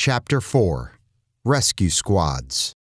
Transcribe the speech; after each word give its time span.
Chapter 0.00 0.40
4 0.40 0.92
Rescue 1.44 1.90
Squads. 1.90 2.72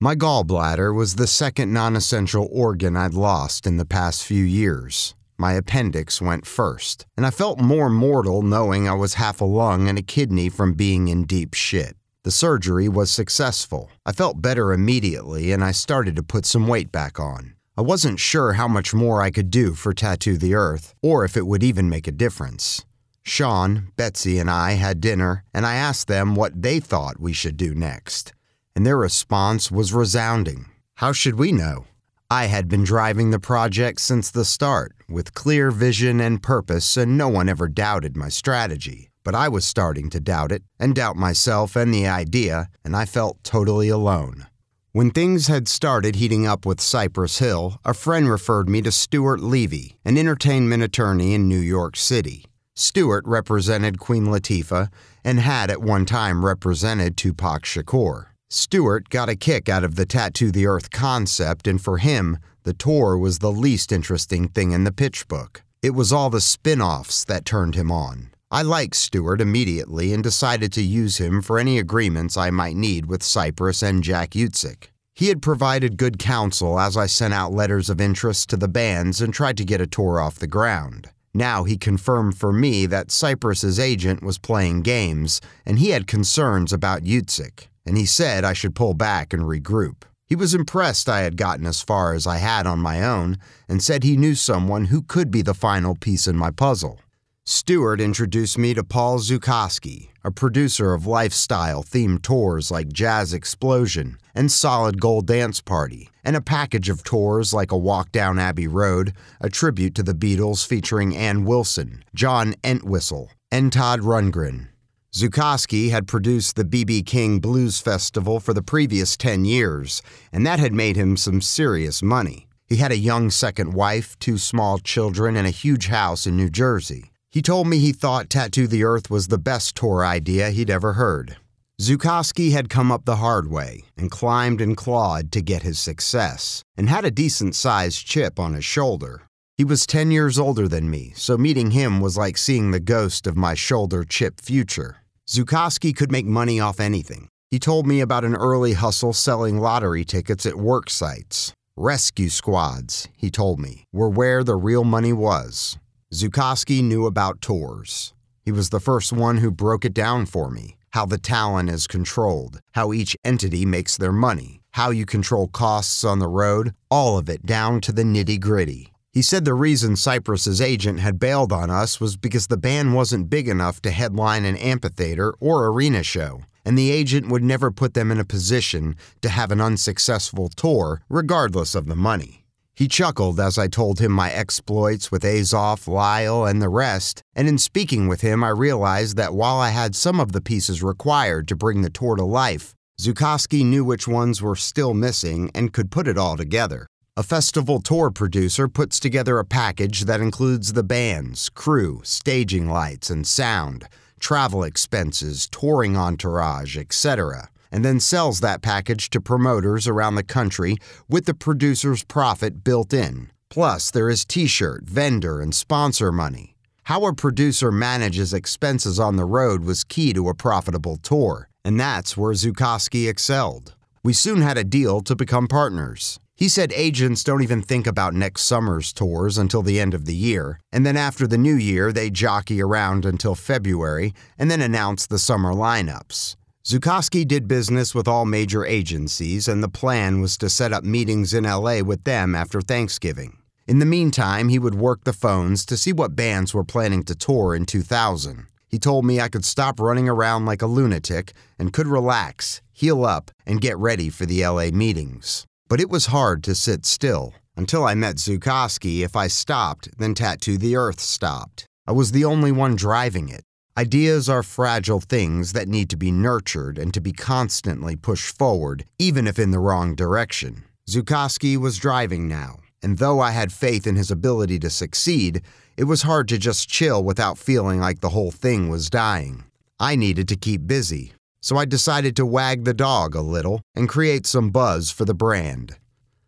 My 0.00 0.14
gallbladder 0.14 0.94
was 0.94 1.16
the 1.16 1.26
second 1.26 1.70
non 1.70 1.96
essential 1.96 2.48
organ 2.50 2.96
I'd 2.96 3.12
lost 3.12 3.66
in 3.66 3.76
the 3.76 3.84
past 3.84 4.24
few 4.24 4.42
years. 4.42 5.14
My 5.36 5.52
appendix 5.52 6.18
went 6.18 6.46
first, 6.46 7.04
and 7.14 7.26
I 7.26 7.30
felt 7.30 7.60
more 7.60 7.90
mortal 7.90 8.40
knowing 8.40 8.88
I 8.88 8.94
was 8.94 9.20
half 9.20 9.42
a 9.42 9.44
lung 9.44 9.86
and 9.86 9.98
a 9.98 10.02
kidney 10.02 10.48
from 10.48 10.72
being 10.72 11.08
in 11.08 11.24
deep 11.24 11.52
shit. 11.52 11.94
The 12.22 12.30
surgery 12.30 12.88
was 12.88 13.10
successful. 13.10 13.90
I 14.06 14.12
felt 14.12 14.40
better 14.40 14.72
immediately, 14.72 15.52
and 15.52 15.62
I 15.62 15.72
started 15.72 16.16
to 16.16 16.22
put 16.22 16.46
some 16.46 16.66
weight 16.66 16.90
back 16.90 17.20
on. 17.20 17.54
I 17.76 17.82
wasn't 17.82 18.18
sure 18.18 18.54
how 18.54 18.66
much 18.66 18.94
more 18.94 19.20
I 19.20 19.30
could 19.30 19.50
do 19.50 19.74
for 19.74 19.92
Tattoo 19.92 20.38
the 20.38 20.54
Earth, 20.54 20.94
or 21.02 21.26
if 21.26 21.36
it 21.36 21.46
would 21.46 21.62
even 21.62 21.90
make 21.90 22.08
a 22.08 22.12
difference. 22.12 22.86
Sean, 23.28 23.88
Betsy, 23.96 24.38
and 24.38 24.48
I 24.48 24.74
had 24.74 25.00
dinner, 25.00 25.42
and 25.52 25.66
I 25.66 25.74
asked 25.74 26.06
them 26.06 26.36
what 26.36 26.62
they 26.62 26.78
thought 26.78 27.18
we 27.18 27.32
should 27.32 27.56
do 27.56 27.74
next. 27.74 28.32
And 28.76 28.86
their 28.86 28.96
response 28.96 29.68
was 29.68 29.92
resounding. 29.92 30.66
How 30.94 31.10
should 31.10 31.34
we 31.34 31.50
know? 31.50 31.86
I 32.30 32.46
had 32.46 32.68
been 32.68 32.84
driving 32.84 33.30
the 33.30 33.40
project 33.40 34.00
since 34.00 34.30
the 34.30 34.44
start, 34.44 34.94
with 35.08 35.34
clear 35.34 35.72
vision 35.72 36.20
and 36.20 36.40
purpose, 36.40 36.96
and 36.96 37.18
no 37.18 37.26
one 37.28 37.48
ever 37.48 37.66
doubted 37.66 38.16
my 38.16 38.28
strategy. 38.28 39.10
But 39.24 39.34
I 39.34 39.48
was 39.48 39.64
starting 39.64 40.08
to 40.10 40.20
doubt 40.20 40.52
it, 40.52 40.62
and 40.78 40.94
doubt 40.94 41.16
myself 41.16 41.74
and 41.74 41.92
the 41.92 42.06
idea, 42.06 42.68
and 42.84 42.94
I 42.94 43.06
felt 43.06 43.42
totally 43.42 43.88
alone. 43.88 44.46
When 44.92 45.10
things 45.10 45.48
had 45.48 45.66
started 45.66 46.14
heating 46.14 46.46
up 46.46 46.64
with 46.64 46.80
Cypress 46.80 47.38
Hill, 47.38 47.80
a 47.84 47.92
friend 47.92 48.30
referred 48.30 48.68
me 48.68 48.82
to 48.82 48.92
Stuart 48.92 49.40
Levy, 49.40 49.98
an 50.04 50.16
entertainment 50.16 50.84
attorney 50.84 51.34
in 51.34 51.48
New 51.48 51.58
York 51.58 51.96
City. 51.96 52.44
Stuart 52.78 53.24
represented 53.26 53.98
Queen 53.98 54.26
Latifah 54.26 54.90
and 55.24 55.40
had 55.40 55.70
at 55.70 55.80
one 55.80 56.04
time 56.04 56.44
represented 56.44 57.16
Tupac 57.16 57.64
Shakur. 57.64 58.26
Stuart 58.50 59.08
got 59.08 59.30
a 59.30 59.34
kick 59.34 59.70
out 59.70 59.82
of 59.82 59.96
the 59.96 60.04
Tattoo 60.04 60.52
the 60.52 60.66
Earth 60.66 60.90
concept, 60.90 61.66
and 61.66 61.80
for 61.80 61.96
him, 61.96 62.38
the 62.64 62.74
tour 62.74 63.16
was 63.16 63.38
the 63.38 63.50
least 63.50 63.92
interesting 63.92 64.46
thing 64.48 64.72
in 64.72 64.84
the 64.84 64.92
pitch 64.92 65.26
book. 65.26 65.62
It 65.82 65.90
was 65.90 66.12
all 66.12 66.28
the 66.28 66.40
spin 66.40 66.82
offs 66.82 67.24
that 67.24 67.46
turned 67.46 67.76
him 67.76 67.90
on. 67.90 68.30
I 68.50 68.60
liked 68.60 68.94
Stuart 68.94 69.40
immediately 69.40 70.12
and 70.12 70.22
decided 70.22 70.70
to 70.74 70.82
use 70.82 71.16
him 71.16 71.40
for 71.40 71.58
any 71.58 71.78
agreements 71.78 72.36
I 72.36 72.50
might 72.50 72.76
need 72.76 73.06
with 73.06 73.22
Cypress 73.22 73.82
and 73.82 74.04
Jack 74.04 74.30
Utsick. 74.30 74.88
He 75.14 75.28
had 75.28 75.40
provided 75.40 75.96
good 75.96 76.18
counsel 76.18 76.78
as 76.78 76.94
I 76.94 77.06
sent 77.06 77.32
out 77.32 77.52
letters 77.52 77.88
of 77.88 78.02
interest 78.02 78.50
to 78.50 78.56
the 78.58 78.68
bands 78.68 79.22
and 79.22 79.32
tried 79.32 79.56
to 79.56 79.64
get 79.64 79.80
a 79.80 79.86
tour 79.86 80.20
off 80.20 80.38
the 80.38 80.46
ground. 80.46 81.08
Now 81.36 81.64
he 81.64 81.76
confirmed 81.76 82.38
for 82.38 82.50
me 82.50 82.86
that 82.86 83.10
Cypress's 83.10 83.78
agent 83.78 84.22
was 84.22 84.38
playing 84.38 84.80
games, 84.80 85.42
and 85.66 85.78
he 85.78 85.90
had 85.90 86.06
concerns 86.06 86.72
about 86.72 87.04
Utsick, 87.04 87.68
and 87.84 87.98
he 87.98 88.06
said 88.06 88.42
I 88.42 88.54
should 88.54 88.74
pull 88.74 88.94
back 88.94 89.34
and 89.34 89.42
regroup. 89.42 90.04
He 90.26 90.34
was 90.34 90.54
impressed 90.54 91.10
I 91.10 91.20
had 91.20 91.36
gotten 91.36 91.66
as 91.66 91.82
far 91.82 92.14
as 92.14 92.26
I 92.26 92.38
had 92.38 92.66
on 92.66 92.78
my 92.78 93.02
own, 93.04 93.36
and 93.68 93.82
said 93.82 94.02
he 94.02 94.16
knew 94.16 94.34
someone 94.34 94.86
who 94.86 95.02
could 95.02 95.30
be 95.30 95.42
the 95.42 95.52
final 95.52 95.94
piece 95.94 96.26
in 96.26 96.38
my 96.38 96.50
puzzle. 96.50 97.00
Stuart 97.44 98.00
introduced 98.00 98.56
me 98.56 98.72
to 98.72 98.82
Paul 98.82 99.18
Zukoski, 99.18 100.08
a 100.26 100.30
producer 100.32 100.92
of 100.92 101.06
lifestyle 101.06 101.84
themed 101.84 102.20
tours 102.20 102.68
like 102.68 102.92
Jazz 102.92 103.32
Explosion 103.32 104.18
and 104.34 104.50
Solid 104.50 105.00
Gold 105.00 105.28
Dance 105.28 105.60
Party, 105.60 106.10
and 106.24 106.34
a 106.34 106.40
package 106.40 106.88
of 106.88 107.04
tours 107.04 107.54
like 107.54 107.70
A 107.70 107.78
Walk 107.78 108.10
Down 108.10 108.36
Abbey 108.36 108.66
Road, 108.66 109.12
a 109.40 109.48
tribute 109.48 109.94
to 109.94 110.02
the 110.02 110.14
Beatles 110.14 110.66
featuring 110.66 111.16
Ann 111.16 111.44
Wilson, 111.44 112.02
John 112.12 112.56
Entwistle, 112.64 113.30
and 113.52 113.72
Todd 113.72 114.00
Rundgren. 114.00 114.66
Zukoski 115.14 115.90
had 115.90 116.08
produced 116.08 116.56
the 116.56 116.64
B.B. 116.64 117.04
King 117.04 117.38
Blues 117.38 117.78
Festival 117.78 118.40
for 118.40 118.52
the 118.52 118.62
previous 118.62 119.16
10 119.16 119.44
years, 119.44 120.02
and 120.32 120.44
that 120.44 120.58
had 120.58 120.72
made 120.72 120.96
him 120.96 121.16
some 121.16 121.40
serious 121.40 122.02
money. 122.02 122.48
He 122.66 122.78
had 122.78 122.90
a 122.90 122.98
young 122.98 123.30
second 123.30 123.74
wife, 123.74 124.18
two 124.18 124.38
small 124.38 124.80
children, 124.80 125.36
and 125.36 125.46
a 125.46 125.50
huge 125.50 125.86
house 125.86 126.26
in 126.26 126.36
New 126.36 126.50
Jersey. 126.50 127.12
He 127.36 127.42
told 127.42 127.66
me 127.66 127.80
he 127.80 127.92
thought 127.92 128.30
Tattoo 128.30 128.66
the 128.66 128.82
Earth 128.82 129.10
was 129.10 129.28
the 129.28 129.36
best 129.36 129.76
tour 129.76 130.02
idea 130.02 130.48
he'd 130.48 130.70
ever 130.70 130.94
heard. 130.94 131.36
Zukowski 131.78 132.52
had 132.52 132.70
come 132.70 132.90
up 132.90 133.04
the 133.04 133.16
hard 133.16 133.50
way 133.50 133.84
and 133.94 134.10
climbed 134.10 134.62
and 134.62 134.74
clawed 134.74 135.30
to 135.32 135.42
get 135.42 135.62
his 135.62 135.78
success, 135.78 136.62
and 136.78 136.88
had 136.88 137.04
a 137.04 137.10
decent 137.10 137.54
sized 137.54 138.06
chip 138.06 138.40
on 138.40 138.54
his 138.54 138.64
shoulder. 138.64 139.26
He 139.58 139.64
was 139.64 139.86
10 139.86 140.10
years 140.10 140.38
older 140.38 140.66
than 140.66 140.88
me, 140.88 141.12
so 141.14 141.36
meeting 141.36 141.72
him 141.72 142.00
was 142.00 142.16
like 142.16 142.38
seeing 142.38 142.70
the 142.70 142.80
ghost 142.80 143.26
of 143.26 143.36
my 143.36 143.52
shoulder 143.52 144.02
chip 144.02 144.40
future. 144.40 145.02
Zukowski 145.28 145.94
could 145.94 146.10
make 146.10 146.24
money 146.24 146.58
off 146.58 146.80
anything. 146.80 147.28
He 147.50 147.58
told 147.58 147.86
me 147.86 148.00
about 148.00 148.24
an 148.24 148.34
early 148.34 148.72
hustle 148.72 149.12
selling 149.12 149.58
lottery 149.58 150.06
tickets 150.06 150.46
at 150.46 150.56
work 150.56 150.88
sites. 150.88 151.52
Rescue 151.76 152.30
squads, 152.30 153.08
he 153.14 153.30
told 153.30 153.60
me, 153.60 153.84
were 153.92 154.08
where 154.08 154.42
the 154.42 154.56
real 154.56 154.84
money 154.84 155.12
was. 155.12 155.76
Zukoski 156.14 156.84
knew 156.84 157.04
about 157.04 157.40
tours. 157.40 158.14
He 158.44 158.52
was 158.52 158.70
the 158.70 158.78
first 158.78 159.12
one 159.12 159.38
who 159.38 159.50
broke 159.50 159.84
it 159.84 159.92
down 159.92 160.26
for 160.26 160.50
me 160.50 160.76
how 160.90 161.04
the 161.04 161.18
talent 161.18 161.68
is 161.68 161.86
controlled, 161.86 162.58
how 162.72 162.90
each 162.90 163.14
entity 163.22 163.66
makes 163.66 163.98
their 163.98 164.12
money, 164.12 164.62
how 164.70 164.88
you 164.88 165.04
control 165.04 165.46
costs 165.46 166.04
on 166.04 166.20
the 166.20 166.28
road, 166.28 166.72
all 166.90 167.18
of 167.18 167.28
it 167.28 167.44
down 167.44 167.82
to 167.82 167.92
the 167.92 168.02
nitty 168.02 168.40
gritty. 168.40 168.94
He 169.12 169.20
said 169.20 169.44
the 169.44 169.52
reason 169.52 169.94
Cypress's 169.94 170.58
agent 170.58 171.00
had 171.00 171.18
bailed 171.18 171.52
on 171.52 171.70
us 171.70 172.00
was 172.00 172.16
because 172.16 172.46
the 172.46 172.56
band 172.56 172.94
wasn't 172.94 173.28
big 173.28 173.46
enough 173.46 173.82
to 173.82 173.90
headline 173.90 174.46
an 174.46 174.56
amphitheater 174.56 175.34
or 175.38 175.66
arena 175.66 176.02
show, 176.02 176.40
and 176.64 176.78
the 176.78 176.90
agent 176.90 177.28
would 177.28 177.42
never 177.42 177.70
put 177.70 177.92
them 177.92 178.10
in 178.10 178.18
a 178.18 178.24
position 178.24 178.96
to 179.20 179.28
have 179.28 179.50
an 179.50 179.60
unsuccessful 179.60 180.48
tour, 180.48 181.02
regardless 181.10 181.74
of 181.74 181.88
the 181.88 181.96
money. 181.96 182.45
He 182.76 182.88
chuckled 182.88 183.40
as 183.40 183.56
I 183.56 183.68
told 183.68 184.00
him 184.00 184.12
my 184.12 184.30
exploits 184.30 185.10
with 185.10 185.24
Azoff, 185.24 185.88
Lyle, 185.88 186.44
and 186.44 186.60
the 186.60 186.68
rest, 186.68 187.22
and 187.34 187.48
in 187.48 187.56
speaking 187.56 188.06
with 188.06 188.20
him, 188.20 188.44
I 188.44 188.50
realized 188.50 189.16
that 189.16 189.32
while 189.32 189.56
I 189.58 189.70
had 189.70 189.96
some 189.96 190.20
of 190.20 190.32
the 190.32 190.42
pieces 190.42 190.82
required 190.82 191.48
to 191.48 191.56
bring 191.56 191.80
the 191.80 191.88
tour 191.88 192.16
to 192.16 192.24
life, 192.24 192.74
Zukowski 193.00 193.64
knew 193.64 193.82
which 193.82 194.06
ones 194.06 194.42
were 194.42 194.56
still 194.56 194.92
missing 194.92 195.50
and 195.54 195.72
could 195.72 195.90
put 195.90 196.06
it 196.06 196.18
all 196.18 196.36
together. 196.36 196.86
A 197.16 197.22
festival 197.22 197.80
tour 197.80 198.10
producer 198.10 198.68
puts 198.68 199.00
together 199.00 199.38
a 199.38 199.44
package 199.46 200.02
that 200.02 200.20
includes 200.20 200.74
the 200.74 200.84
bands, 200.84 201.48
crew, 201.48 202.02
staging 202.04 202.68
lights, 202.68 203.08
and 203.08 203.26
sound, 203.26 203.88
travel 204.20 204.62
expenses, 204.62 205.48
touring 205.48 205.96
entourage, 205.96 206.76
etc 206.76 207.48
and 207.76 207.84
then 207.84 208.00
sells 208.00 208.40
that 208.40 208.62
package 208.62 209.10
to 209.10 209.20
promoters 209.20 209.86
around 209.86 210.14
the 210.14 210.22
country 210.22 210.78
with 211.10 211.26
the 211.26 211.34
producer's 211.34 212.02
profit 212.04 212.64
built 212.64 212.94
in. 212.94 213.30
Plus, 213.50 213.90
there 213.90 214.08
is 214.08 214.24
t 214.24 214.46
shirt, 214.46 214.84
vendor, 214.88 215.42
and 215.42 215.54
sponsor 215.54 216.10
money. 216.10 216.56
How 216.84 217.04
a 217.04 217.12
producer 217.12 217.70
manages 217.70 218.32
expenses 218.32 218.98
on 218.98 219.16
the 219.16 219.26
road 219.26 219.62
was 219.62 219.84
key 219.84 220.14
to 220.14 220.30
a 220.30 220.34
profitable 220.34 220.96
tour, 220.96 221.50
and 221.66 221.78
that's 221.78 222.16
where 222.16 222.32
Zukowski 222.32 223.10
excelled. 223.10 223.74
We 224.02 224.14
soon 224.14 224.40
had 224.40 224.56
a 224.56 224.64
deal 224.64 225.02
to 225.02 225.14
become 225.14 225.46
partners. 225.46 226.18
He 226.34 226.48
said 226.48 226.72
agents 226.72 227.22
don't 227.22 227.42
even 227.42 227.60
think 227.60 227.86
about 227.86 228.14
next 228.14 228.44
summer's 228.44 228.90
tours 228.90 229.36
until 229.36 229.60
the 229.60 229.78
end 229.78 229.92
of 229.92 230.06
the 230.06 230.14
year, 230.14 230.60
and 230.72 230.86
then 230.86 230.96
after 230.96 231.26
the 231.26 231.36
new 231.36 231.56
year, 231.56 231.92
they 231.92 232.08
jockey 232.08 232.62
around 232.62 233.04
until 233.04 233.34
February 233.34 234.14
and 234.38 234.50
then 234.50 234.62
announce 234.62 235.06
the 235.06 235.18
summer 235.18 235.52
lineups. 235.52 236.36
Zukoski 236.66 237.24
did 237.24 237.46
business 237.46 237.94
with 237.94 238.08
all 238.08 238.24
major 238.24 238.66
agencies, 238.66 239.46
and 239.46 239.62
the 239.62 239.68
plan 239.68 240.20
was 240.20 240.36
to 240.38 240.50
set 240.50 240.72
up 240.72 240.82
meetings 240.82 241.32
in 241.32 241.44
LA 241.44 241.80
with 241.80 242.02
them 242.02 242.34
after 242.34 242.60
Thanksgiving. 242.60 243.38
In 243.68 243.78
the 243.78 243.86
meantime, 243.86 244.48
he 244.48 244.58
would 244.58 244.74
work 244.74 245.04
the 245.04 245.12
phones 245.12 245.64
to 245.66 245.76
see 245.76 245.92
what 245.92 246.16
bands 246.16 246.52
were 246.52 246.64
planning 246.64 247.04
to 247.04 247.14
tour 247.14 247.54
in 247.54 247.66
2000. 247.66 248.48
He 248.66 248.80
told 248.80 249.04
me 249.04 249.20
I 249.20 249.28
could 249.28 249.44
stop 249.44 249.78
running 249.78 250.08
around 250.08 250.46
like 250.46 250.60
a 250.60 250.66
lunatic 250.66 251.34
and 251.56 251.72
could 251.72 251.86
relax, 251.86 252.60
heal 252.72 253.04
up, 253.04 253.30
and 253.46 253.60
get 253.60 253.78
ready 253.78 254.10
for 254.10 254.26
the 254.26 254.44
LA 254.44 254.70
meetings. 254.72 255.46
But 255.68 255.80
it 255.80 255.88
was 255.88 256.06
hard 256.06 256.42
to 256.42 256.56
sit 256.56 256.84
still. 256.84 257.32
Until 257.54 257.84
I 257.84 257.94
met 257.94 258.16
Zukoski, 258.16 259.04
if 259.04 259.14
I 259.14 259.28
stopped, 259.28 259.88
then 259.98 260.14
Tattoo 260.14 260.58
the 260.58 260.74
Earth 260.74 260.98
stopped. 260.98 261.64
I 261.86 261.92
was 261.92 262.10
the 262.10 262.24
only 262.24 262.50
one 262.50 262.74
driving 262.74 263.28
it. 263.28 263.44
Ideas 263.78 264.26
are 264.30 264.42
fragile 264.42 265.00
things 265.00 265.52
that 265.52 265.68
need 265.68 265.90
to 265.90 265.98
be 265.98 266.10
nurtured 266.10 266.78
and 266.78 266.94
to 266.94 267.00
be 267.00 267.12
constantly 267.12 267.94
pushed 267.94 268.34
forward, 268.34 268.86
even 268.98 269.26
if 269.26 269.38
in 269.38 269.50
the 269.50 269.58
wrong 269.58 269.94
direction. 269.94 270.64
Zukowski 270.88 271.58
was 271.58 271.76
driving 271.76 272.26
now, 272.26 272.56
and 272.82 272.96
though 272.96 273.20
I 273.20 273.32
had 273.32 273.52
faith 273.52 273.86
in 273.86 273.96
his 273.96 274.10
ability 274.10 274.58
to 274.60 274.70
succeed, 274.70 275.42
it 275.76 275.84
was 275.84 276.02
hard 276.02 276.26
to 276.28 276.38
just 276.38 276.70
chill 276.70 277.04
without 277.04 277.36
feeling 277.36 277.78
like 277.78 278.00
the 278.00 278.08
whole 278.08 278.30
thing 278.30 278.70
was 278.70 278.88
dying. 278.88 279.44
I 279.78 279.94
needed 279.94 280.26
to 280.28 280.36
keep 280.36 280.66
busy, 280.66 281.12
so 281.42 281.58
I 281.58 281.66
decided 281.66 282.16
to 282.16 282.24
wag 282.24 282.64
the 282.64 282.72
dog 282.72 283.14
a 283.14 283.20
little 283.20 283.60
and 283.74 283.90
create 283.90 284.24
some 284.24 284.48
buzz 284.48 284.90
for 284.90 285.04
the 285.04 285.12
brand. 285.12 285.76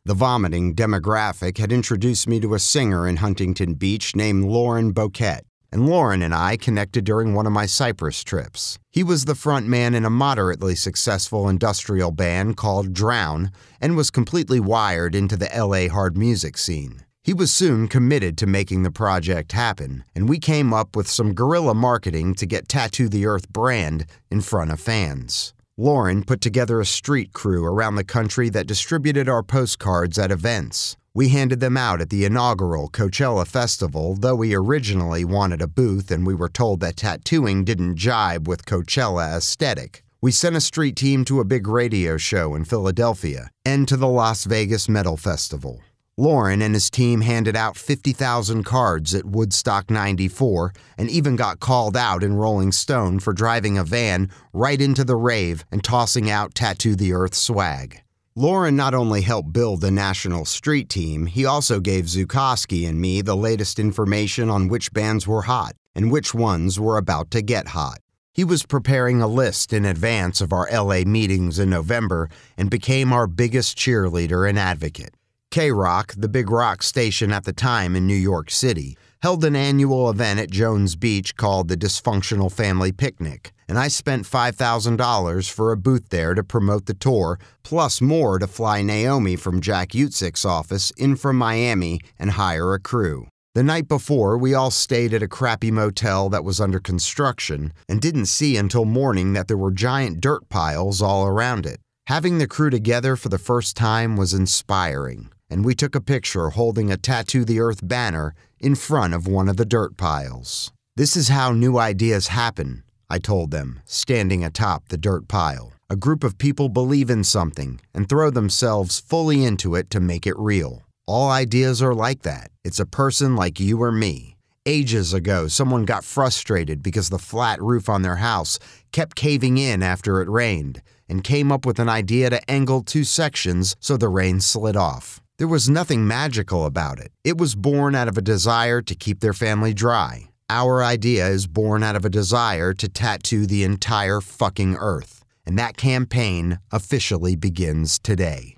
The 0.05 0.13
vomiting 0.13 0.75
demographic 0.75 1.57
had 1.57 1.73
introduced 1.73 2.29
me 2.29 2.41
to 2.41 2.53
a 2.53 2.59
singer 2.59 3.09
in 3.09 3.17
Huntington 3.17 3.75
Beach 3.75 4.15
named 4.15 4.45
Lauren 4.45 4.93
Boquette. 4.93 5.48
And 5.71 5.87
Lauren 5.87 6.23
and 6.23 6.35
I 6.35 6.57
connected 6.57 7.05
during 7.05 7.35
one 7.35 7.47
of 7.47 7.53
my 7.53 7.67
Cypress 7.67 8.25
trips. 8.25 8.79
He 8.91 9.05
was 9.05 9.27
the 9.27 9.35
front 9.35 9.67
man 9.67 9.95
in 9.95 10.05
a 10.05 10.11
moderately 10.11 10.75
successful 10.75 11.49
industrial 11.49 12.11
band 12.11 12.57
called 12.57 12.95
Drown 12.95 13.51
and 13.81 13.97
was 13.97 14.11
completely 14.11 14.61
wired 14.61 15.15
into 15.15 15.37
the 15.37 15.51
LA 15.55 15.93
hard 15.93 16.17
music 16.17 16.57
scene. 16.57 17.05
He 17.23 17.35
was 17.35 17.53
soon 17.53 17.89
committed 17.89 18.39
to 18.39 18.47
making 18.47 18.85
the 18.85 18.91
project 18.91 19.53
happen, 19.53 20.05
and 20.15 20.31
we 20.31 20.39
came 20.39 20.73
up 20.73 20.97
with 20.97 21.07
some 21.07 21.35
guerrilla 21.35 21.75
marketing 21.75 22.35
to 22.37 22.47
get 22.47 22.69
Tattoo 22.69 23.11
the 23.11 23.27
Earth 23.27 23.51
brand 23.51 24.07
in 24.31 24.41
front 24.41 24.73
of 24.73 24.81
fans. 24.81 25.53
Lauren 25.77 26.25
put 26.25 26.41
together 26.41 26.81
a 26.81 26.87
street 26.87 27.35
crew 27.35 27.67
around 27.67 27.97
the 27.97 28.05
country 28.05 28.49
that 28.49 28.67
distributed 28.67 29.29
our 29.29 29.43
postcards 29.43 30.19
at 30.19 30.31
events. 30.31 30.97
We 31.19 31.31
handed 31.31 31.59
them 31.59 31.77
out 31.77 32.01
at 32.01 32.11
the 32.11 32.25
inaugural 32.25 32.89
Coachella 32.91 33.45
Festival, 33.45 34.15
though 34.15 34.37
we 34.37 34.55
originally 34.55 35.25
wanted 35.25 35.61
a 35.61 35.67
booth 35.67 36.13
and 36.13 36.25
we 36.25 36.33
were 36.33 36.49
told 36.49 36.79
that 36.79 36.97
tattooing 36.97 37.65
didn't 37.65 37.97
jibe 37.97 38.47
with 38.47 38.65
Coachella 38.65 39.37
aesthetic. 39.37 40.05
We 40.21 40.31
sent 40.31 40.55
a 40.55 40.61
street 40.61 40.95
team 40.95 41.25
to 41.25 41.41
a 41.41 41.45
big 41.45 41.67
radio 41.67 42.19
show 42.19 42.55
in 42.55 42.65
Philadelphia 42.65 43.51
and 43.65 43.89
to 43.89 43.97
the 43.97 44.07
Las 44.07 44.45
Vegas 44.45 44.89
Metal 44.89 45.17
Festival. 45.17 45.81
Lauren 46.17 46.63
and 46.63 46.75
his 46.75 46.89
team 46.89 47.23
handed 47.23 47.57
out 47.57 47.77
50,000 47.77 48.63
cards 48.63 49.13
at 49.13 49.27
Woodstock 49.27 49.91
94 49.91 50.73
and 50.99 51.11
even 51.11 51.35
got 51.35 51.59
called 51.59 51.97
out 51.97 52.23
in 52.23 52.35
Rolling 52.35 52.71
Stone 52.71 53.19
for 53.19 53.33
driving 53.33 53.77
a 53.77 53.83
van 53.83 54.31
right 54.53 54.81
into 54.81 55.03
the 55.03 55.17
rave 55.17 55.65
and 55.73 55.83
tossing 55.83 56.31
out 56.31 56.55
Tattoo 56.55 56.95
the 56.95 57.13
Earth 57.13 57.35
swag. 57.35 58.03
Lauren 58.39 58.77
not 58.77 58.95
only 58.95 59.23
helped 59.23 59.53
build 59.53 59.81
the 59.81 59.91
national 59.91 60.45
street 60.45 60.89
team, 60.89 61.27
he 61.27 61.45
also 61.45 61.81
gave 61.81 62.05
Zukowski 62.05 62.89
and 62.89 63.01
me 63.01 63.21
the 63.21 63.37
latest 63.37 63.81
information 63.81 64.49
on 64.49 64.69
which 64.69 64.93
bands 64.93 65.27
were 65.27 65.43
hot 65.43 65.73
and 65.97 66.13
which 66.13 66.33
ones 66.35 66.79
were 66.79 66.99
about 66.99 67.33
to 67.33 67.43
get 67.43 67.67
hot. 67.67 67.99
He 68.33 68.45
was 68.45 68.65
preparing 68.65 69.21
a 69.21 69.27
list 69.27 69.73
in 69.73 69.85
advance 69.85 70.41
of 70.41 70.53
our 70.53 70.69
LA 70.73 71.01
meetings 71.01 71.59
in 71.59 71.69
November 71.69 72.29
and 72.57 72.71
became 72.71 73.13
our 73.13 73.27
biggest 73.27 73.77
cheerleader 73.77 74.49
and 74.49 74.57
advocate. 74.57 75.17
K 75.51 75.73
Rock, 75.73 76.15
the 76.17 76.29
big 76.29 76.49
rock 76.49 76.85
station 76.85 77.33
at 77.33 77.43
the 77.43 77.53
time 77.53 77.97
in 77.97 78.07
New 78.07 78.15
York 78.15 78.53
City, 78.53 78.97
held 79.23 79.45
an 79.45 79.57
annual 79.57 80.09
event 80.09 80.39
at 80.39 80.51
Jones 80.51 80.95
Beach 80.95 81.35
called 81.35 81.69
the 81.69 81.77
Dysfunctional 81.77 82.53
Family 82.53 82.93
Picnic, 82.93 83.53
and 83.69 83.77
I 83.77 83.89
spent 83.89 84.25
$5,000 84.25 85.51
for 85.51 85.73
a 85.73 85.77
booth 85.77 86.11
there 86.11 86.35
to 86.35 86.45
promote 86.45 86.87
the 86.87 86.95
tour, 86.95 87.39
plus 87.65 88.01
more 88.01 88.39
to 88.39 88.47
fly 88.47 88.83
Naomi 88.83 89.35
from 89.35 89.61
Jack 89.61 89.89
Utsick's 89.91 90.45
office 90.45 90.93
in 90.93 91.17
from 91.17 91.37
Miami 91.37 92.01
and 92.19 92.33
hire 92.33 92.75
a 92.75 92.81
crew. 92.81 93.27
The 93.55 93.65
night 93.65 93.89
before, 93.89 94.39
we 94.39 94.55
all 94.55 94.71
stayed 94.71 95.13
at 95.13 95.23
a 95.23 95.29
crappy 95.29 95.73
motel 95.73 96.29
that 96.29 96.45
was 96.45 96.61
under 96.61 96.79
construction 96.79 97.73
and 97.89 98.01
didn't 98.01 98.27
see 98.27 98.57
until 98.57 98.85
morning 98.85 99.33
that 99.33 99.49
there 99.49 99.57
were 99.57 99.73
giant 99.73 100.21
dirt 100.21 100.49
piles 100.49 101.03
all 101.03 101.27
around 101.27 101.67
it. 101.67 101.81
Having 102.07 102.39
the 102.39 102.47
crew 102.47 102.71
together 102.71 103.17
for 103.17 103.31
the 103.31 103.39
first 103.39 103.77
time 103.77 104.17
was 104.17 104.33
inspiring 104.33 105.31
and 105.51 105.65
we 105.65 105.75
took 105.75 105.95
a 105.95 106.01
picture 106.01 106.51
holding 106.51 106.91
a 106.91 106.97
Tattoo 106.97 107.45
the 107.45 107.61
Earth 107.61 107.81
banner 107.83 108.35
in 108.61 108.75
front 108.75 109.15
of 109.15 109.27
one 109.27 109.49
of 109.49 109.57
the 109.57 109.65
dirt 109.65 109.97
piles. 109.97 110.73
This 110.97 111.17
is 111.17 111.29
how 111.29 111.53
new 111.53 111.79
ideas 111.79 112.29
happen, 112.29 112.83
I 113.09 113.19
told 113.19 113.51
them, 113.51 113.81
standing 113.85 114.45
atop 114.45 114.89
the 114.89 114.99
dirt 114.99 115.29
pile. 115.29 115.73
A 115.89 115.97
group 115.97 116.25
of 116.25 116.39
people 116.39 116.69
believe 116.69 117.09
in 117.09 117.25
something 117.25 117.81
and 117.95 118.09
throw 118.09 118.31
themselves 118.31 119.01
fully 119.01 119.45
into 119.45 119.75
it 119.75 119.91
to 119.91 120.01
make 120.01 120.27
it 120.27 120.39
real. 120.39 120.83
All 121.07 121.31
ideas 121.31 121.81
are 121.81 121.95
like 121.95 122.23
that. 122.23 122.51
It's 122.65 122.81
a 122.81 122.85
person 122.85 123.37
like 123.37 123.59
you 123.59 123.83
or 123.83 123.93
me. 123.93 124.37
Ages 124.67 125.15
ago, 125.15 125.49
someone 125.49 125.87
got 125.87 126.05
frustrated 126.05 126.83
because 126.83 127.09
the 127.09 127.19
flat 127.19 127.63
roof 127.63 127.89
on 127.89 128.03
their 128.03 128.17
house 128.17 128.59
kept 128.93 129.17
caving 129.17 129.57
in 129.57 129.83
after 129.83 130.21
it 130.21 130.29
rained 130.29 130.83
and 131.09 131.25
came 131.25 131.51
up 131.51 131.65
with 131.65 131.79
an 131.79 131.89
idea 131.89 132.29
to 132.29 132.51
angle 132.51 132.83
two 132.83 133.05
sections 133.05 133.75
so 133.81 133.97
the 133.97 134.09
rain 134.09 134.41
slid 134.41 134.77
off. 134.77 135.23
There 135.39 135.47
was 135.47 135.71
nothing 135.71 136.05
magical 136.05 136.67
about 136.67 136.99
it. 136.99 137.13
It 137.23 137.39
was 137.39 137.55
born 137.55 137.95
out 137.95 138.09
of 138.09 138.19
a 138.19 138.23
desire 138.23 138.83
to 138.83 138.95
keep 138.97 139.21
their 139.21 139.33
family 139.33 139.73
dry. 139.73 140.31
Our 140.51 140.83
idea 140.83 141.29
is 141.29 141.47
born 141.47 141.85
out 141.85 141.95
of 141.95 142.05
a 142.05 142.11
desire 142.11 142.75
to 142.75 142.89
tattoo 142.89 143.47
the 143.47 143.63
entire 143.63 144.21
fucking 144.21 144.75
earth. 144.81 145.25
And 145.47 145.57
that 145.57 145.77
campaign 145.77 146.59
officially 146.73 147.37
begins 147.37 148.01
today. 148.01 148.57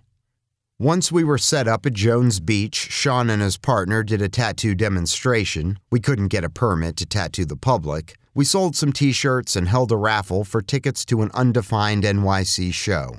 Once 0.79 1.13
we 1.13 1.23
were 1.23 1.37
set 1.37 1.69
up 1.69 1.85
at 1.85 1.93
Jones 1.93 2.41
Beach, 2.41 2.77
Sean 2.77 3.29
and 3.29 3.43
his 3.43 3.59
partner 3.59 4.03
did 4.03 4.23
a 4.23 4.31
tattoo 4.31 4.75
demonstration. 4.75 5.79
We 5.91 6.01
couldn't 6.01 6.29
get 6.29 6.45
a 6.45 6.49
permit 6.49 6.97
to 6.97 7.05
tattoo 7.05 7.45
the 7.45 7.57
public. 7.57 8.17
We 8.35 8.47
sold 8.47 8.75
some 8.75 8.95
t 8.95 9.13
shirts 9.13 9.55
and 9.55 9.69
held 9.69 9.93
a 9.93 9.99
raffle 9.99 10.45
for 10.45 10.63
tickets 10.63 11.05
to 11.07 11.21
an 11.21 11.31
undefined 11.35 12.05
NYC 12.05 12.73
show. 12.73 13.17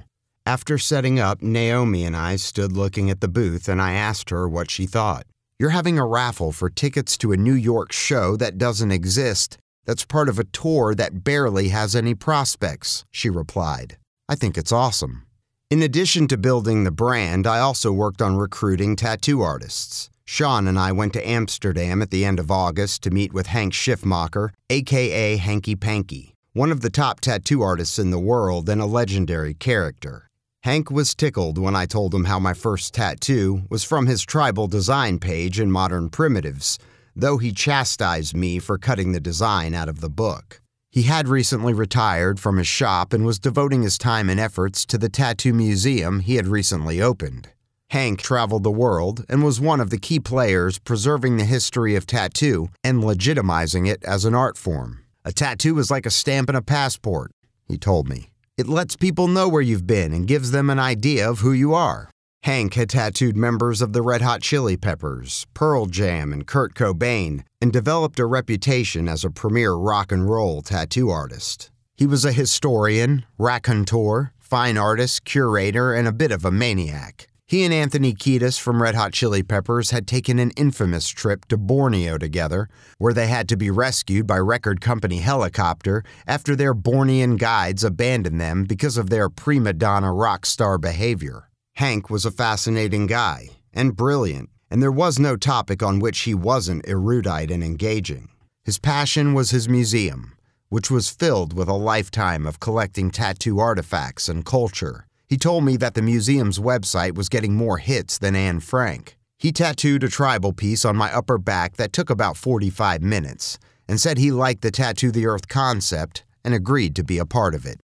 After 0.52 0.78
setting 0.78 1.18
up, 1.18 1.42
Naomi 1.42 2.04
and 2.04 2.14
I 2.14 2.36
stood 2.36 2.74
looking 2.74 3.10
at 3.10 3.22
the 3.22 3.30
booth 3.30 3.70
and 3.70 3.82
I 3.82 3.94
asked 3.94 4.32
her 4.32 4.50
what 4.50 4.70
she 4.70 4.86
thought. 4.86 5.26
You're 5.58 5.70
having 5.70 5.98
a 5.98 6.06
raffle 6.06 6.52
for 6.52 6.70
tickets 6.70 7.18
to 7.20 7.32
a 7.32 7.38
New 7.38 7.54
York 7.54 7.94
show 7.94 8.36
that 8.36 8.58
doesn't 8.58 8.92
exist, 8.92 9.58
that's 9.86 10.04
part 10.04 10.28
of 10.28 10.40
a 10.40 10.44
tour 10.44 10.94
that 10.94 11.24
barely 11.24 11.70
has 11.70 11.96
any 11.96 12.14
prospects, 12.16 13.06
she 13.12 13.30
replied. 13.30 13.96
I 14.28 14.36
think 14.36 14.58
it's 14.58 14.74
awesome. 14.74 15.26
In 15.70 15.82
addition 15.82 16.28
to 16.28 16.38
building 16.38 16.84
the 16.84 16.92
brand, 16.92 17.48
I 17.48 17.60
also 17.60 17.94
worked 17.94 18.22
on 18.22 18.36
recruiting 18.36 18.98
tattoo 18.98 19.40
artists. 19.40 20.10
Sean 20.26 20.68
and 20.68 20.78
I 20.78 20.92
went 20.92 21.14
to 21.14 21.26
Amsterdam 21.26 22.02
at 22.02 22.12
the 22.12 22.26
end 22.26 22.42
of 22.42 22.52
August 22.52 23.04
to 23.04 23.10
meet 23.10 23.32
with 23.32 23.48
Hank 23.48 23.72
Schiffmacher, 23.72 24.50
aka 24.70 25.38
Hanky 25.38 25.78
Panky, 25.78 26.36
one 26.52 26.74
of 26.74 26.82
the 26.82 26.90
top 26.90 27.22
tattoo 27.22 27.62
artists 27.62 27.98
in 27.98 28.12
the 28.12 28.20
world 28.20 28.68
and 28.68 28.82
a 28.82 28.86
legendary 28.86 29.54
character. 29.54 30.28
Hank 30.64 30.92
was 30.92 31.16
tickled 31.16 31.58
when 31.58 31.76
I 31.76 31.88
told 31.88 32.14
him 32.14 32.26
how 32.26 32.38
my 32.38 32.54
first 32.54 32.94
tattoo 32.94 33.64
was 33.72 33.84
from 33.84 34.06
his 34.06 34.22
tribal 34.22 34.68
design 34.68 35.18
page 35.18 35.60
in 35.60 35.72
Modern 35.72 36.08
Primitives, 36.08 36.78
though 37.16 37.40
he 37.40 37.52
chastised 37.52 38.36
me 38.36 38.60
for 38.60 38.78
cutting 38.78 39.12
the 39.12 39.20
design 39.20 39.74
out 39.74 39.90
of 39.90 40.02
the 40.02 40.10
book. 40.10 40.62
He 40.92 41.04
had 41.04 41.28
recently 41.28 41.74
retired 41.74 42.40
from 42.40 42.58
his 42.58 42.68
shop 42.68 43.12
and 43.12 43.26
was 43.26 43.40
devoting 43.40 43.82
his 43.82 43.98
time 43.98 44.30
and 44.30 44.40
efforts 44.40 44.86
to 44.86 45.00
the 45.00 45.10
tattoo 45.10 45.52
museum 45.52 46.20
he 46.20 46.36
had 46.36 46.46
recently 46.46 47.02
opened. 47.02 47.50
Hank 47.90 48.22
traveled 48.22 48.64
the 48.64 48.70
world 48.70 49.26
and 49.28 49.44
was 49.44 49.60
one 49.60 49.82
of 49.82 49.90
the 49.90 49.98
key 49.98 50.20
players 50.20 50.78
preserving 50.78 51.38
the 51.38 51.44
history 51.46 51.96
of 51.96 52.06
tattoo 52.06 52.70
and 52.84 53.02
legitimizing 53.02 53.88
it 53.88 54.04
as 54.04 54.26
an 54.26 54.36
art 54.36 54.60
form. 54.60 55.00
A 55.26 55.32
tattoo 55.32 55.80
is 55.80 55.90
like 55.90 56.06
a 56.06 56.12
stamp 56.12 56.50
and 56.50 56.58
a 56.58 56.62
passport, 56.62 57.32
he 57.68 57.80
told 57.80 58.08
me. 58.08 58.31
It 58.62 58.70
lets 58.70 58.96
people 58.96 59.28
know 59.28 59.48
where 59.50 59.64
you've 59.64 59.88
been 59.88 60.14
and 60.14 60.28
gives 60.28 60.52
them 60.52 60.70
an 60.70 60.78
idea 60.78 61.28
of 61.28 61.40
who 61.40 61.52
you 61.52 61.74
are. 61.74 62.12
Hank 62.44 62.76
had 62.76 62.92
tattooed 62.92 63.36
members 63.36 63.82
of 63.82 63.92
the 63.92 64.04
Red 64.04 64.22
Hot 64.22 64.44
Chili 64.44 64.78
Peppers, 64.78 65.48
Pearl 65.56 65.88
Jam, 65.88 66.32
and 66.32 66.46
Kurt 66.46 66.76
Cobain, 66.76 67.44
and 67.60 67.74
developed 67.74 68.20
a 68.20 68.26
reputation 68.28 69.08
as 69.08 69.26
a 69.26 69.32
premier 69.32 69.74
rock 69.74 70.12
and 70.12 70.30
roll 70.30 70.62
tattoo 70.62 71.10
artist. 71.10 71.72
He 71.98 72.06
was 72.06 72.24
a 72.24 72.32
historian, 72.32 73.26
raconteur, 73.40 74.32
fine 74.38 74.78
artist, 74.78 75.26
curator, 75.26 75.92
and 75.92 76.08
a 76.08 76.12
bit 76.12 76.32
of 76.32 76.46
a 76.46 76.52
maniac. 76.52 77.30
He 77.52 77.66
and 77.66 77.74
Anthony 77.74 78.14
Kiedis 78.14 78.58
from 78.58 78.82
Red 78.82 78.96
Hot 78.96 79.12
Chili 79.12 79.44
Peppers 79.44 79.90
had 79.90 80.08
taken 80.08 80.40
an 80.40 80.52
infamous 80.52 81.10
trip 81.10 81.44
to 81.50 81.58
Borneo 81.58 82.18
together, 82.18 82.70
where 82.98 83.12
they 83.12 83.28
had 83.28 83.50
to 83.50 83.58
be 83.58 83.70
rescued 83.70 84.26
by 84.26 84.38
record 84.38 84.80
company 84.80 85.18
helicopter 85.18 86.02
after 86.26 86.56
their 86.56 86.74
Bornean 86.74 87.38
guides 87.38 87.84
abandoned 87.84 88.40
them 88.40 88.64
because 88.64 88.96
of 88.96 89.10
their 89.10 89.28
prima 89.28 89.74
donna 89.74 90.14
rock 90.14 90.46
star 90.46 90.78
behavior. 90.78 91.50
Hank 91.76 92.10
was 92.10 92.24
a 92.24 92.32
fascinating 92.32 93.06
guy 93.06 93.50
and 93.74 93.98
brilliant, 93.98 94.50
and 94.70 94.82
there 94.82 94.90
was 94.90 95.20
no 95.20 95.36
topic 95.36 95.84
on 95.84 96.00
which 96.00 96.20
he 96.20 96.34
wasn't 96.34 96.88
erudite 96.88 97.52
and 97.52 97.66
engaging. 97.66 98.30
His 98.64 98.80
passion 98.80 99.34
was 99.34 99.50
his 99.50 99.68
museum, 99.68 100.38
which 100.70 100.90
was 100.90 101.10
filled 101.10 101.52
with 101.52 101.68
a 101.68 101.74
lifetime 101.74 102.48
of 102.48 102.62
collecting 102.62 103.12
tattoo 103.12 103.60
artifacts 103.60 104.30
and 104.30 104.46
culture 104.46 105.06
he 105.32 105.38
told 105.38 105.64
me 105.64 105.78
that 105.78 105.94
the 105.94 106.02
museum's 106.02 106.60
website 106.60 107.16
was 107.16 107.30
getting 107.30 107.56
more 107.56 107.78
hits 107.78 108.18
than 108.18 108.36
Anne 108.36 108.60
Frank. 108.60 109.18
He 109.40 109.54
tattooed 109.54 110.04
a 110.04 110.10
tribal 110.10 110.52
piece 110.52 110.84
on 110.84 110.98
my 110.98 111.10
upper 111.10 111.38
back 111.38 111.78
that 111.78 111.94
took 111.94 112.10
about 112.10 112.36
45 112.36 113.02
minutes 113.02 113.58
and 113.88 113.98
said 113.98 114.18
he 114.18 114.30
liked 114.30 114.62
the 114.62 114.72
Tattoo 114.72 115.10
the 115.10 115.26
Earth 115.28 115.48
concept 115.48 116.26
and 116.44 116.54
agreed 116.54 116.98
to 116.98 117.04
be 117.06 117.18
a 117.18 117.26
part 117.26 117.56
of 117.56 117.66
it. 117.66 117.80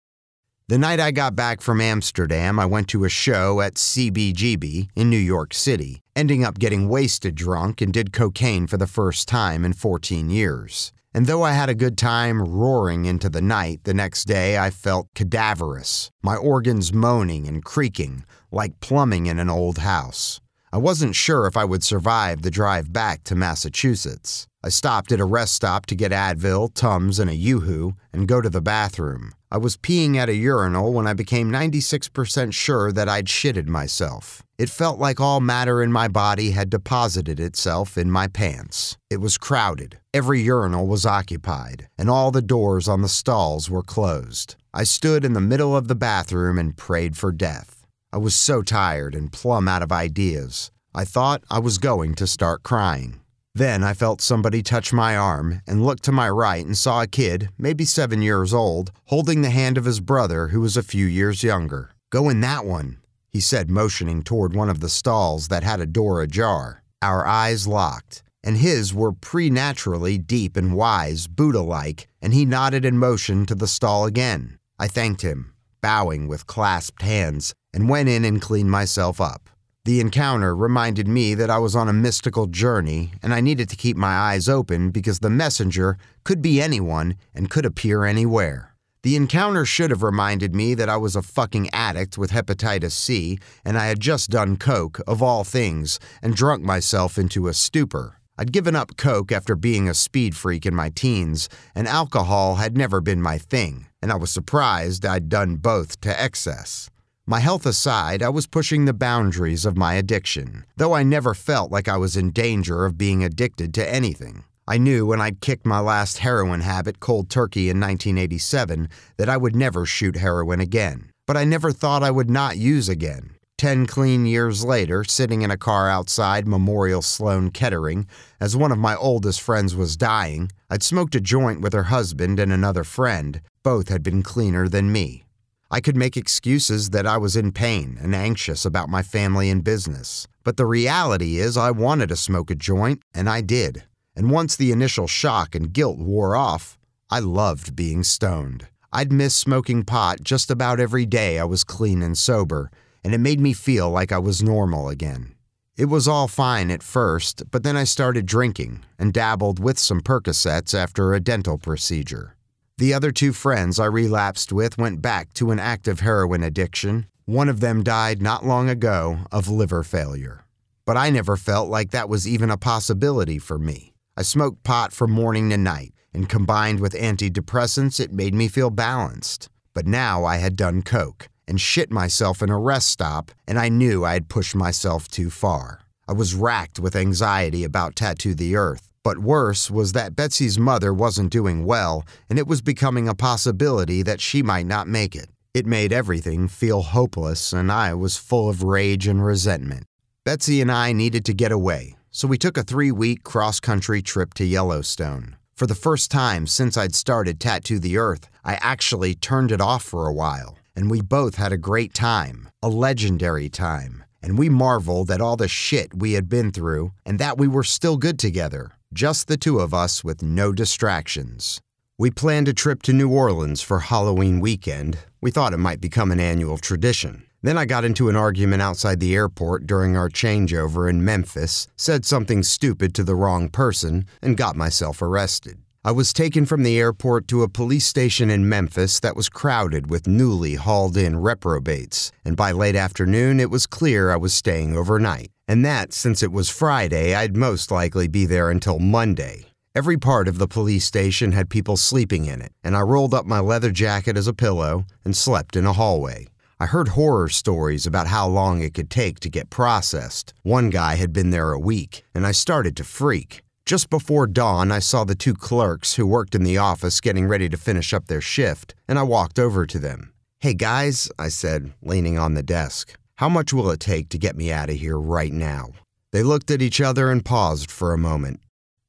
The 0.67 0.77
night 0.77 0.99
I 0.99 1.11
got 1.11 1.37
back 1.37 1.61
from 1.61 1.79
Amsterdam, 1.79 2.59
I 2.59 2.65
went 2.65 2.89
to 2.89 3.05
a 3.05 3.09
show 3.09 3.61
at 3.61 3.75
CBGB 3.75 4.89
in 4.97 5.09
New 5.09 5.15
York 5.15 5.53
City, 5.53 6.01
ending 6.17 6.43
up 6.43 6.59
getting 6.59 6.89
wasted 6.89 7.35
drunk 7.35 7.79
and 7.79 7.93
did 7.93 8.11
cocaine 8.11 8.67
for 8.67 8.75
the 8.75 8.87
first 8.87 9.25
time 9.29 9.63
in 9.63 9.71
14 9.71 10.29
years. 10.29 10.91
And 11.17 11.25
though 11.25 11.41
I 11.41 11.53
had 11.53 11.67
a 11.67 11.73
good 11.73 11.97
time 11.97 12.43
roaring 12.43 13.05
into 13.05 13.27
the 13.27 13.41
night, 13.41 13.79
the 13.85 13.93
next 13.95 14.25
day 14.25 14.59
I 14.59 14.69
felt 14.69 15.07
cadaverous, 15.15 16.11
my 16.21 16.35
organs 16.35 16.93
moaning 16.93 17.47
and 17.47 17.65
creaking 17.65 18.23
like 18.51 18.79
plumbing 18.81 19.25
in 19.25 19.39
an 19.39 19.49
old 19.49 19.79
house. 19.79 20.41
I 20.71 20.77
wasn't 20.77 21.15
sure 21.15 21.47
if 21.47 21.55
I 21.55 21.63
would 21.63 21.83
survive 21.83 22.41
the 22.41 22.51
drive 22.51 22.91
back 22.91 23.23
to 23.25 23.35
Massachusetts. 23.35 24.47
I 24.61 24.69
stopped 24.69 25.13
at 25.13 25.21
a 25.21 25.25
rest 25.25 25.53
stop 25.53 25.85
to 25.85 25.95
get 25.95 26.11
Advil, 26.11 26.73
Tums, 26.73 27.19
and 27.19 27.29
a 27.29 27.35
Yoo-Hoo 27.35 27.93
and 28.11 28.27
go 28.27 28.41
to 28.41 28.49
the 28.49 28.59
bathroom. 28.59 29.31
I 29.49 29.59
was 29.59 29.77
peeing 29.77 30.17
at 30.17 30.27
a 30.27 30.35
urinal 30.35 30.91
when 30.91 31.07
I 31.07 31.13
became 31.13 31.49
96% 31.49 32.53
sure 32.53 32.91
that 32.91 33.07
I'd 33.07 33.27
shitted 33.27 33.67
myself. 33.67 34.43
It 34.57 34.69
felt 34.69 34.99
like 34.99 35.21
all 35.21 35.39
matter 35.39 35.81
in 35.81 35.93
my 35.93 36.09
body 36.09 36.51
had 36.51 36.69
deposited 36.69 37.39
itself 37.39 37.97
in 37.97 38.11
my 38.11 38.27
pants. 38.27 38.97
It 39.09 39.21
was 39.21 39.37
crowded. 39.37 39.99
Every 40.13 40.41
urinal 40.41 40.85
was 40.85 41.05
occupied, 41.05 41.87
and 41.97 42.09
all 42.09 42.31
the 42.31 42.41
doors 42.41 42.89
on 42.89 43.01
the 43.03 43.07
stalls 43.07 43.69
were 43.69 43.83
closed. 43.83 44.55
I 44.73 44.83
stood 44.83 45.23
in 45.23 45.31
the 45.31 45.39
middle 45.39 45.77
of 45.77 45.87
the 45.87 45.95
bathroom 45.95 46.59
and 46.59 46.75
prayed 46.75 47.15
for 47.15 47.31
death. 47.31 47.76
I 48.17 48.19
was 48.19 48.33
so 48.33 48.63
tired 48.63 49.13
and 49.13 49.31
plumb 49.31 49.67
out 49.67 49.83
of 49.83 49.91
ideas. 49.91 50.71
I 50.95 51.05
thought 51.05 51.43
I 51.51 51.59
was 51.59 51.77
going 51.77 52.15
to 52.15 52.25
start 52.25 52.63
crying. 52.63 53.19
Then 53.53 53.83
I 53.83 53.93
felt 53.93 54.21
somebody 54.21 54.63
touch 54.63 54.91
my 54.91 55.15
arm 55.15 55.61
and 55.67 55.85
looked 55.85 56.01
to 56.05 56.11
my 56.11 56.27
right 56.27 56.65
and 56.65 56.75
saw 56.75 57.03
a 57.03 57.07
kid, 57.07 57.49
maybe 57.59 57.85
seven 57.85 58.23
years 58.23 58.55
old, 58.55 58.91
holding 59.05 59.43
the 59.43 59.51
hand 59.51 59.77
of 59.77 59.85
his 59.85 59.99
brother 59.99 60.47
who 60.47 60.61
was 60.61 60.75
a 60.75 60.81
few 60.81 61.05
years 61.05 61.43
younger. 61.43 61.91
Go 62.09 62.27
in 62.27 62.41
that 62.41 62.65
one, 62.65 62.97
he 63.29 63.39
said, 63.39 63.69
motioning 63.69 64.23
toward 64.23 64.55
one 64.55 64.71
of 64.71 64.79
the 64.79 64.89
stalls 64.89 65.49
that 65.49 65.61
had 65.61 65.79
a 65.79 65.85
door 65.85 66.23
ajar. 66.23 66.81
Our 67.03 67.23
eyes 67.23 67.67
locked, 67.67 68.23
and 68.43 68.57
his 68.57 68.95
were 68.95 69.11
preternaturally 69.11 70.17
deep 70.17 70.57
and 70.57 70.73
wise, 70.73 71.27
Buddha 71.27 71.61
like, 71.61 72.07
and 72.19 72.33
he 72.33 72.45
nodded 72.45 72.83
and 72.83 72.97
motioned 72.97 73.47
to 73.49 73.53
the 73.53 73.67
stall 73.67 74.05
again. 74.05 74.57
I 74.79 74.87
thanked 74.87 75.21
him, 75.21 75.53
bowing 75.81 76.27
with 76.27 76.47
clasped 76.47 77.03
hands, 77.03 77.53
and 77.77 77.87
went 77.87 78.09
in 78.09 78.25
and 78.25 78.41
cleaned 78.41 78.71
myself 78.71 79.21
up. 79.21 79.51
The 79.85 79.99
encounter 79.99 80.55
reminded 80.55 81.07
me 81.07 81.35
that 81.35 81.51
I 81.51 81.59
was 81.59 81.75
on 81.75 81.87
a 81.87 81.93
mystical 81.93 82.47
journey 82.47 83.11
and 83.21 83.31
I 83.31 83.39
needed 83.39 83.69
to 83.69 83.75
keep 83.75 83.95
my 83.95 84.17
eyes 84.17 84.49
open 84.49 84.89
because 84.89 85.19
the 85.19 85.29
messenger 85.29 85.95
could 86.23 86.41
be 86.41 86.59
anyone 86.59 87.17
and 87.35 87.51
could 87.51 87.67
appear 87.67 88.03
anywhere. 88.03 88.73
The 89.03 89.15
encounter 89.15 89.63
should 89.63 89.91
have 89.91 90.01
reminded 90.01 90.55
me 90.55 90.73
that 90.73 90.89
I 90.89 90.97
was 90.97 91.15
a 91.15 91.21
fucking 91.21 91.69
addict 91.71 92.17
with 92.17 92.31
hepatitis 92.31 92.93
C 92.93 93.37
and 93.63 93.77
I 93.77 93.85
had 93.85 93.99
just 93.99 94.31
done 94.31 94.57
coke, 94.57 94.99
of 95.05 95.21
all 95.21 95.43
things, 95.43 95.99
and 96.23 96.33
drunk 96.33 96.63
myself 96.63 97.19
into 97.19 97.47
a 97.47 97.53
stupor. 97.53 98.19
I'd 98.39 98.51
given 98.51 98.75
up 98.75 98.97
coke 98.97 99.31
after 99.31 99.55
being 99.55 99.87
a 99.87 99.93
speed 99.93 100.35
freak 100.35 100.65
in 100.65 100.73
my 100.73 100.89
teens, 100.89 101.47
and 101.75 101.87
alcohol 101.87 102.55
had 102.55 102.75
never 102.75 103.01
been 103.01 103.21
my 103.21 103.37
thing, 103.37 103.85
and 104.01 104.11
I 104.11 104.15
was 104.15 104.31
surprised 104.31 105.05
I'd 105.05 105.29
done 105.29 105.57
both 105.57 106.01
to 106.01 106.21
excess. 106.21 106.89
My 107.29 107.41
health 107.41 107.65
aside, 107.65 108.23
I 108.23 108.29
was 108.29 108.47
pushing 108.47 108.85
the 108.85 108.93
boundaries 108.93 109.65
of 109.65 109.75
my 109.75 109.95
addiction, 109.95 110.63
though 110.77 110.93
I 110.93 111.03
never 111.03 111.33
felt 111.33 111.73
like 111.73 111.89
I 111.89 111.97
was 111.97 112.15
in 112.15 112.31
danger 112.31 112.85
of 112.85 112.97
being 112.97 113.21
addicted 113.21 113.73
to 113.73 113.93
anything. 113.93 114.45
I 114.65 114.77
knew 114.77 115.05
when 115.05 115.19
I'd 115.19 115.41
kicked 115.41 115.65
my 115.65 115.81
last 115.81 116.19
heroin 116.19 116.61
habit 116.61 117.01
cold 117.01 117.29
turkey 117.29 117.69
in 117.69 117.81
1987 117.81 118.87
that 119.17 119.27
I 119.27 119.35
would 119.35 119.57
never 119.57 119.85
shoot 119.85 120.15
heroin 120.15 120.61
again, 120.61 121.09
but 121.25 121.35
I 121.35 121.43
never 121.43 121.73
thought 121.73 122.01
I 122.01 122.11
would 122.11 122.29
not 122.29 122.55
use 122.55 122.87
again. 122.87 123.31
Ten 123.57 123.87
clean 123.87 124.25
years 124.25 124.63
later, 124.63 125.03
sitting 125.03 125.41
in 125.41 125.51
a 125.51 125.57
car 125.57 125.89
outside 125.89 126.47
Memorial 126.47 127.01
Sloan 127.01 127.51
Kettering, 127.51 128.07
as 128.39 128.55
one 128.55 128.71
of 128.71 128.77
my 128.77 128.95
oldest 128.95 129.41
friends 129.41 129.75
was 129.75 129.97
dying, 129.97 130.49
I'd 130.69 130.81
smoked 130.81 131.13
a 131.13 131.19
joint 131.19 131.59
with 131.59 131.73
her 131.73 131.91
husband 131.91 132.39
and 132.39 132.53
another 132.53 132.85
friend. 132.85 133.41
Both 133.63 133.89
had 133.89 134.01
been 134.01 134.23
cleaner 134.23 134.69
than 134.69 134.93
me. 134.93 135.26
I 135.69 135.81
could 135.81 135.97
make 135.97 136.15
excuses 136.15 136.91
that 136.91 137.05
I 137.05 137.17
was 137.17 137.35
in 137.35 137.51
pain 137.51 137.97
and 138.01 138.15
anxious 138.15 138.63
about 138.63 138.87
my 138.87 139.03
family 139.03 139.49
and 139.49 139.63
business. 139.63 140.25
But 140.45 140.55
the 140.55 140.65
reality 140.65 141.39
is, 141.39 141.57
I 141.57 141.71
wanted 141.71 142.07
to 142.07 142.15
smoke 142.15 142.49
a 142.49 142.55
joint, 142.55 143.01
and 143.13 143.29
I 143.29 143.41
did. 143.41 143.83
And 144.15 144.31
once 144.31 144.55
the 144.55 144.71
initial 144.71 145.07
shock 145.07 145.55
and 145.55 145.73
guilt 145.73 145.99
wore 145.99 146.37
off, 146.37 146.77
I 147.09 147.19
loved 147.19 147.75
being 147.75 148.03
stoned. 148.03 148.67
I'd 148.93 149.11
miss 149.11 149.35
smoking 149.35 149.83
pot 149.83 150.21
just 150.23 150.49
about 150.49 150.79
every 150.79 151.05
day 151.05 151.37
I 151.37 151.43
was 151.43 151.65
clean 151.65 152.01
and 152.01 152.17
sober, 152.17 152.71
and 153.03 153.13
it 153.13 153.19
made 153.19 153.41
me 153.41 153.51
feel 153.51 153.89
like 153.89 154.13
I 154.13 154.19
was 154.19 154.41
normal 154.41 154.87
again. 154.87 155.35
It 155.75 155.85
was 155.85 156.07
all 156.07 156.29
fine 156.29 156.71
at 156.71 156.81
first, 156.81 157.43
but 157.51 157.63
then 157.63 157.75
I 157.75 157.83
started 157.83 158.25
drinking 158.25 158.85
and 158.97 159.13
dabbled 159.13 159.59
with 159.59 159.77
some 159.77 159.99
Percocets 159.99 160.73
after 160.73 161.13
a 161.13 161.19
dental 161.19 161.57
procedure. 161.57 162.36
The 162.79 162.93
other 162.93 163.11
two 163.11 163.33
friends 163.33 163.79
I 163.79 163.85
relapsed 163.85 164.53
with 164.53 164.77
went 164.77 165.01
back 165.01 165.33
to 165.33 165.49
an 165.49 165.59
active 165.59 166.01
heroin 166.01 166.43
addiction. 166.43 167.07
One 167.25 167.49
of 167.49 167.59
them 167.59 167.81
died 167.81 168.21
not 168.21 168.45
long 168.45 168.69
ago 168.69 169.21
of 169.31 169.49
liver 169.49 169.83
failure. 169.83 170.45
But 170.85 170.95
I 170.95 171.09
never 171.09 171.37
felt 171.37 171.69
like 171.69 171.89
that 171.89 172.07
was 172.07 172.27
even 172.27 172.51
a 172.51 172.57
possibility 172.57 173.39
for 173.39 173.57
me. 173.57 173.95
I 174.15 174.21
smoked 174.21 174.63
pot 174.63 174.93
from 174.93 175.09
morning 175.09 175.49
to 175.49 175.57
night, 175.57 175.95
and 176.13 176.29
combined 176.29 176.79
with 176.79 176.93
antidepressants, 176.93 177.99
it 177.99 178.13
made 178.13 178.35
me 178.35 178.47
feel 178.47 178.69
balanced. 178.69 179.49
But 179.73 179.87
now 179.87 180.23
I 180.23 180.37
had 180.37 180.55
done 180.55 180.83
coke 180.83 181.29
and 181.47 181.59
shit 181.59 181.89
myself 181.89 182.43
in 182.43 182.51
a 182.51 182.59
rest 182.59 182.89
stop, 182.89 183.31
and 183.47 183.57
I 183.57 183.69
knew 183.69 184.05
I 184.05 184.13
had 184.13 184.29
pushed 184.29 184.53
myself 184.53 185.07
too 185.07 185.31
far. 185.31 185.79
I 186.07 186.13
was 186.13 186.35
racked 186.35 186.79
with 186.79 186.95
anxiety 186.95 187.63
about 187.63 187.95
Tattoo 187.95 188.35
the 188.35 188.55
Earth 188.55 188.86
but 189.07 189.19
worse 189.19 189.71
was 189.71 189.93
that 189.93 190.17
Betsy's 190.17 190.59
mother 190.59 190.93
wasn't 190.93 191.31
doing 191.31 191.63
well, 191.63 192.03
and 192.29 192.37
it 192.37 192.45
was 192.45 192.61
becoming 192.61 193.07
a 193.07 193.15
possibility 193.15 194.03
that 194.03 194.19
she 194.19 194.43
might 194.43 194.65
not 194.65 194.85
make 194.85 195.15
it. 195.15 195.29
It 195.53 195.65
made 195.65 195.93
everything 195.93 196.49
feel 196.49 196.81
hopeless, 196.81 197.53
and 197.53 197.71
I 197.71 197.93
was 197.93 198.17
full 198.17 198.49
of 198.49 198.63
rage 198.63 199.07
and 199.07 199.25
resentment. 199.25 199.85
Betsy 200.25 200.59
and 200.59 200.69
I 200.69 200.91
needed 200.91 201.23
to 201.23 201.33
get 201.33 201.53
away, 201.53 201.95
so 202.11 202.27
we 202.27 202.37
took 202.37 202.57
a 202.57 202.63
three 202.63 202.91
week 202.91 203.23
cross 203.23 203.61
country 203.61 204.01
trip 204.01 204.33
to 204.33 204.43
Yellowstone. 204.43 205.37
For 205.55 205.67
the 205.67 205.81
first 205.85 206.11
time 206.11 206.45
since 206.45 206.75
I'd 206.75 206.93
started 206.93 207.39
Tattoo 207.39 207.79
the 207.79 207.97
Earth, 207.97 208.27
I 208.43 208.55
actually 208.59 209.15
turned 209.15 209.53
it 209.53 209.61
off 209.61 209.83
for 209.83 210.07
a 210.07 210.13
while, 210.13 210.57
and 210.75 210.91
we 210.91 210.99
both 210.99 211.35
had 211.35 211.53
a 211.53 211.63
great 211.69 211.93
time, 211.93 212.49
a 212.61 212.67
legendary 212.67 213.47
time, 213.47 214.03
and 214.21 214.37
we 214.37 214.49
marveled 214.49 215.09
at 215.09 215.21
all 215.21 215.37
the 215.37 215.47
shit 215.47 215.93
we 215.93 216.11
had 216.11 216.27
been 216.27 216.51
through 216.51 216.91
and 217.05 217.19
that 217.19 217.37
we 217.37 217.47
were 217.47 217.63
still 217.63 217.95
good 217.95 218.19
together 218.19 218.73
just 218.93 219.27
the 219.27 219.37
two 219.37 219.59
of 219.59 219.73
us 219.73 220.03
with 220.03 220.23
no 220.23 220.51
distractions. 220.51 221.61
We 221.97 222.09
planned 222.09 222.47
a 222.47 222.53
trip 222.53 222.81
to 222.83 222.93
New 222.93 223.09
Orleans 223.09 223.61
for 223.61 223.79
Halloween 223.79 224.39
weekend. 224.39 224.97
We 225.21 225.31
thought 225.31 225.53
it 225.53 225.57
might 225.57 225.81
become 225.81 226.11
an 226.11 226.19
annual 226.19 226.57
tradition. 226.57 227.23
Then 227.43 227.57
I 227.57 227.65
got 227.65 227.85
into 227.85 228.09
an 228.09 228.15
argument 228.15 228.61
outside 228.61 228.99
the 228.99 229.15
airport 229.15 229.67
during 229.67 229.95
our 229.95 230.09
changeover 230.09 230.89
in 230.89 231.05
Memphis, 231.05 231.67
said 231.75 232.05
something 232.05 232.43
stupid 232.43 232.95
to 232.95 233.03
the 233.03 233.15
wrong 233.15 233.49
person, 233.49 234.05
and 234.21 234.37
got 234.37 234.55
myself 234.55 235.01
arrested. 235.01 235.57
I 235.83 235.91
was 235.91 236.11
taken 236.11 236.45
from 236.45 236.63
the 236.63 236.79
airport 236.79 237.27
to 237.29 237.43
a 237.43 237.49
police 237.49 237.85
station 237.85 238.29
in 238.29 238.49
Memphis 238.49 238.99
that 238.99 239.15
was 239.15 239.29
crowded 239.29 239.89
with 239.89 240.07
newly 240.07 240.55
hauled 240.55 240.97
in 240.97 241.19
reprobates, 241.19 242.11
and 242.25 242.35
by 242.35 242.51
late 242.51 242.75
afternoon 242.75 243.39
it 243.39 243.51
was 243.51 243.67
clear 243.67 244.11
I 244.11 244.17
was 244.17 244.33
staying 244.33 244.75
overnight. 244.75 245.31
And 245.47 245.63
that, 245.63 245.93
since 245.93 246.21
it 246.21 246.31
was 246.31 246.49
Friday, 246.49 247.15
I'd 247.15 247.37
most 247.37 247.71
likely 247.71 248.07
be 248.07 248.25
there 248.25 248.49
until 248.49 248.79
Monday. 248.79 249.45
Every 249.73 249.97
part 249.97 250.27
of 250.27 250.39
the 250.39 250.47
police 250.47 250.85
station 250.85 251.31
had 251.31 251.49
people 251.49 251.77
sleeping 251.77 252.25
in 252.25 252.41
it, 252.41 252.51
and 252.63 252.75
I 252.75 252.81
rolled 252.81 253.13
up 253.13 253.25
my 253.25 253.39
leather 253.39 253.71
jacket 253.71 254.17
as 254.17 254.27
a 254.27 254.33
pillow 254.33 254.85
and 255.05 255.15
slept 255.15 255.55
in 255.55 255.65
a 255.65 255.73
hallway. 255.73 256.27
I 256.59 256.65
heard 256.65 256.89
horror 256.89 257.29
stories 257.29 257.85
about 257.85 258.07
how 258.07 258.27
long 258.27 258.61
it 258.61 258.73
could 258.73 258.89
take 258.89 259.19
to 259.21 259.29
get 259.29 259.49
processed. 259.49 260.33
One 260.41 260.69
guy 260.69 260.95
had 260.95 261.13
been 261.13 261.29
there 261.29 261.51
a 261.51 261.59
week, 261.59 262.03
and 262.15 262.25
I 262.25 262.31
started 262.31 262.75
to 262.77 262.83
freak. 262.83 263.43
Just 263.65 263.89
before 263.89 264.27
dawn, 264.27 264.71
I 264.71 264.79
saw 264.79 265.03
the 265.03 265.15
two 265.15 265.33
clerks 265.33 265.93
who 265.93 266.07
worked 266.07 266.33
in 266.33 266.43
the 266.43 266.57
office 266.57 266.99
getting 266.99 267.27
ready 267.27 267.47
to 267.47 267.57
finish 267.57 267.93
up 267.93 268.07
their 268.07 268.21
shift, 268.21 268.73
and 268.87 268.97
I 268.97 269.03
walked 269.03 269.37
over 269.37 269.65
to 269.67 269.77
them. 269.79 270.11
Hey 270.39 270.55
guys, 270.55 271.09
I 271.19 271.29
said, 271.29 271.73
leaning 271.81 272.17
on 272.17 272.33
the 272.33 272.43
desk. 272.43 272.97
How 273.17 273.29
much 273.29 273.51
will 273.51 273.71
it 273.71 273.79
take 273.79 274.09
to 274.09 274.19
get 274.19 274.37
me 274.37 274.51
out 274.51 274.69
of 274.69 274.75
here 274.75 274.99
right 274.99 275.33
now? 275.33 275.69
They 276.11 276.21
looked 276.21 276.51
at 276.51 276.61
each 276.61 276.79
other 276.79 277.09
and 277.09 277.25
paused 277.25 277.71
for 277.71 277.91
a 277.91 277.97
moment. 277.97 278.41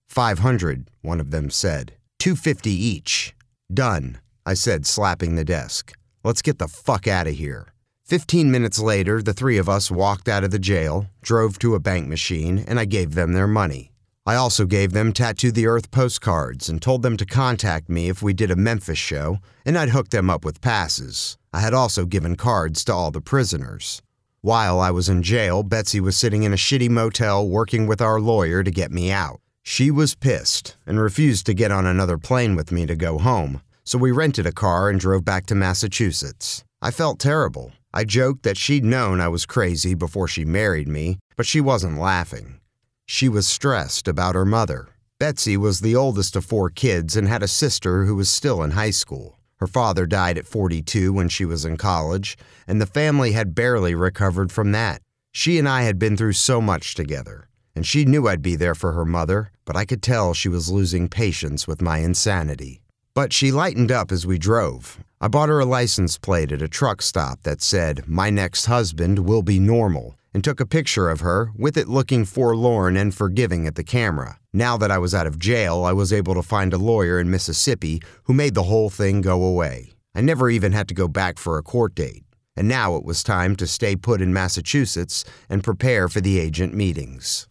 Five 0.06 0.40
hundred, 0.40 0.90
one 1.00 1.18
of 1.18 1.30
them 1.30 1.49
said. 1.49 1.94
Two 2.18 2.37
fifty 2.37 2.70
each. 2.73 3.35
Done, 3.73 4.20
I 4.44 4.52
said, 4.52 4.85
slapping 4.85 5.35
the 5.35 5.47
desk. 5.47 5.94
Let's 6.23 6.42
get 6.42 6.58
the 6.58 6.68
fuck 6.68 7.08
out 7.08 7.26
of 7.26 7.37
here. 7.37 7.68
Fifteen 8.04 8.50
minutes 8.50 8.78
later, 8.78 9.23
the 9.23 9.32
three 9.32 9.56
of 9.56 9.66
us 9.66 9.90
walked 9.90 10.28
out 10.28 10.44
of 10.44 10.50
the 10.50 10.58
jail, 10.58 11.06
drove 11.23 11.58
to 11.61 11.75
a 11.75 11.80
bank 11.80 12.06
machine, 12.06 12.66
and 12.68 12.78
I 12.78 12.85
gave 12.85 13.14
them 13.14 13.32
their 13.32 13.47
money. 13.47 13.92
I 14.26 14.35
also 14.35 14.66
gave 14.66 14.92
them 14.92 15.14
Tattoo 15.14 15.52
the 15.52 15.66
Earth 15.66 15.90
postcards 15.90 16.68
and 16.68 16.82
told 16.82 17.02
them 17.02 17.16
to 17.16 17.25
contact 17.25 17.88
me 17.88 18.11
if 18.11 18.23
we 18.23 18.35
did 18.35 18.50
a 18.50 18.56
Memphis 18.56 18.99
show, 18.99 19.38
and 19.64 19.78
I'd 19.78 19.88
hook 19.88 20.11
them 20.11 20.28
up 20.28 20.44
with 20.44 20.61
passes. 20.61 21.38
I 21.50 21.61
had 21.61 21.73
also 21.73 22.04
given 22.04 22.37
cards 22.37 22.85
to 22.85 22.92
all 22.92 23.11
the 23.11 23.23
prisoners. 23.23 24.02
While 24.42 24.78
I 24.78 24.92
was 24.92 25.09
in 25.09 25.25
jail, 25.25 25.64
Betsy 25.64 25.99
was 25.99 26.16
sitting 26.16 26.45
in 26.45 26.52
a 26.52 26.57
shitty 26.57 26.88
motel 26.88 27.49
working 27.49 27.88
with 27.88 28.00
our 28.00 28.21
lawyer 28.21 28.62
to 28.62 28.71
get 28.71 28.92
me 28.92 29.11
out. 29.11 29.40
She 29.64 29.90
was 29.90 30.14
pissed 30.14 30.76
and 30.87 31.00
refused 31.00 31.45
to 31.47 31.54
get 31.54 31.73
on 31.73 31.87
another 31.87 32.18
plane 32.18 32.54
with 32.54 32.71
me 32.71 32.87
to 32.87 32.95
go 32.95 33.18
home, 33.18 33.62
so 33.85 33.99
we 33.99 34.12
rented 34.12 34.47
a 34.47 34.52
car 34.52 34.90
and 34.90 35.00
drove 35.00 35.25
back 35.25 35.47
to 35.47 35.57
Massachusetts. 35.57 36.62
I 36.80 36.92
felt 36.92 37.18
terrible. 37.18 37.73
I 37.92 38.04
joked 38.04 38.45
that 38.45 38.57
she'd 38.57 38.85
known 38.85 39.21
I 39.21 39.26
was 39.26 39.45
crazy 39.45 39.95
before 39.95 40.28
she 40.28 40.45
married 40.45 40.87
me, 40.87 41.18
but 41.37 41.47
she 41.47 41.61
wasn't 41.61 41.99
laughing. 41.99 42.61
She 43.07 43.28
was 43.28 43.49
stressed 43.49 44.07
about 44.07 44.37
her 44.37 44.45
mother. 44.45 44.88
Betsy 45.18 45.57
was 45.57 45.80
the 45.80 45.97
oldest 45.97 46.37
of 46.37 46.45
four 46.45 46.71
kids 46.71 47.16
and 47.16 47.26
had 47.26 47.42
a 47.42 47.49
sister 47.49 48.04
who 48.04 48.14
was 48.14 48.30
still 48.30 48.62
in 48.62 48.71
high 48.73 48.90
school. 48.90 49.38
Her 49.58 49.66
father 49.66 50.06
died 50.06 50.38
at 50.38 50.46
42 50.46 51.12
when 51.12 51.28
she 51.28 51.44
was 51.44 51.64
in 51.64 51.76
college, 51.76 52.36
and 52.66 52.80
the 52.80 52.86
family 52.86 53.32
had 53.32 53.54
barely 53.54 53.94
recovered 53.94 54.52
from 54.52 54.72
that. 54.72 55.02
She 55.32 55.58
and 55.58 55.68
I 55.68 55.82
had 55.82 55.98
been 55.98 56.16
through 56.16 56.34
so 56.34 56.60
much 56.60 56.94
together, 56.94 57.48
and 57.74 57.86
she 57.86 58.04
knew 58.04 58.26
I'd 58.26 58.42
be 58.42 58.56
there 58.56 58.74
for 58.74 58.92
her 58.92 59.04
mother, 59.04 59.52
but 59.64 59.76
I 59.76 59.84
could 59.84 60.02
tell 60.02 60.34
she 60.34 60.48
was 60.48 60.70
losing 60.70 61.08
patience 61.08 61.66
with 61.66 61.82
my 61.82 61.98
insanity. 61.98 62.82
But 63.14 63.32
she 63.32 63.52
lightened 63.52 63.90
up 63.90 64.12
as 64.12 64.26
we 64.26 64.38
drove. 64.38 64.98
I 65.20 65.28
bought 65.28 65.48
her 65.48 65.58
a 65.58 65.64
license 65.64 66.18
plate 66.18 66.52
at 66.52 66.62
a 66.62 66.68
truck 66.68 67.02
stop 67.02 67.42
that 67.42 67.60
said, 67.60 68.08
My 68.08 68.30
next 68.30 68.66
husband 68.66 69.20
will 69.20 69.42
be 69.42 69.58
normal, 69.58 70.17
and 70.32 70.44
took 70.44 70.61
a 70.61 70.66
picture 70.66 71.08
of 71.08 71.20
her, 71.20 71.50
with 71.56 71.76
it 71.76 71.88
looking 71.88 72.25
forlorn 72.25 72.97
and 72.97 73.14
forgiving 73.14 73.66
at 73.66 73.75
the 73.75 73.85
camera. 73.85 74.38
Now 74.52 74.76
that 74.76 74.90
I 74.90 74.99
was 74.99 75.14
out 75.14 75.26
of 75.26 75.38
jail, 75.38 75.85
I 75.85 75.92
was 75.92 76.12
able 76.12 76.35
to 76.35 76.42
find 76.42 76.73
a 76.73 76.78
lawyer 76.78 77.20
in 77.20 77.30
Mississippi 77.30 78.02
who 78.25 78.35
made 78.35 78.54
the 78.54 78.64
whole 78.64 78.90
thing 78.90 79.20
go 79.20 79.42
away. 79.42 79.92
I 80.14 80.20
never 80.20 80.50
even 80.50 80.73
had 80.73 80.88
to 80.88 80.94
go 80.94 81.08
back 81.08 81.38
for 81.38 81.58
a 81.58 81.62
court 81.62 81.94
date. 81.94 82.25
And 82.56 82.66
now 82.66 82.97
it 82.97 83.04
was 83.04 83.23
time 83.23 83.54
to 83.56 83.66
stay 83.66 83.94
put 83.94 84.20
in 84.20 84.32
Massachusetts 84.32 85.25
and 85.49 85.62
prepare 85.62 86.08
for 86.08 86.20
the 86.20 86.40
agent 86.40 86.75
meetings. 86.75 87.47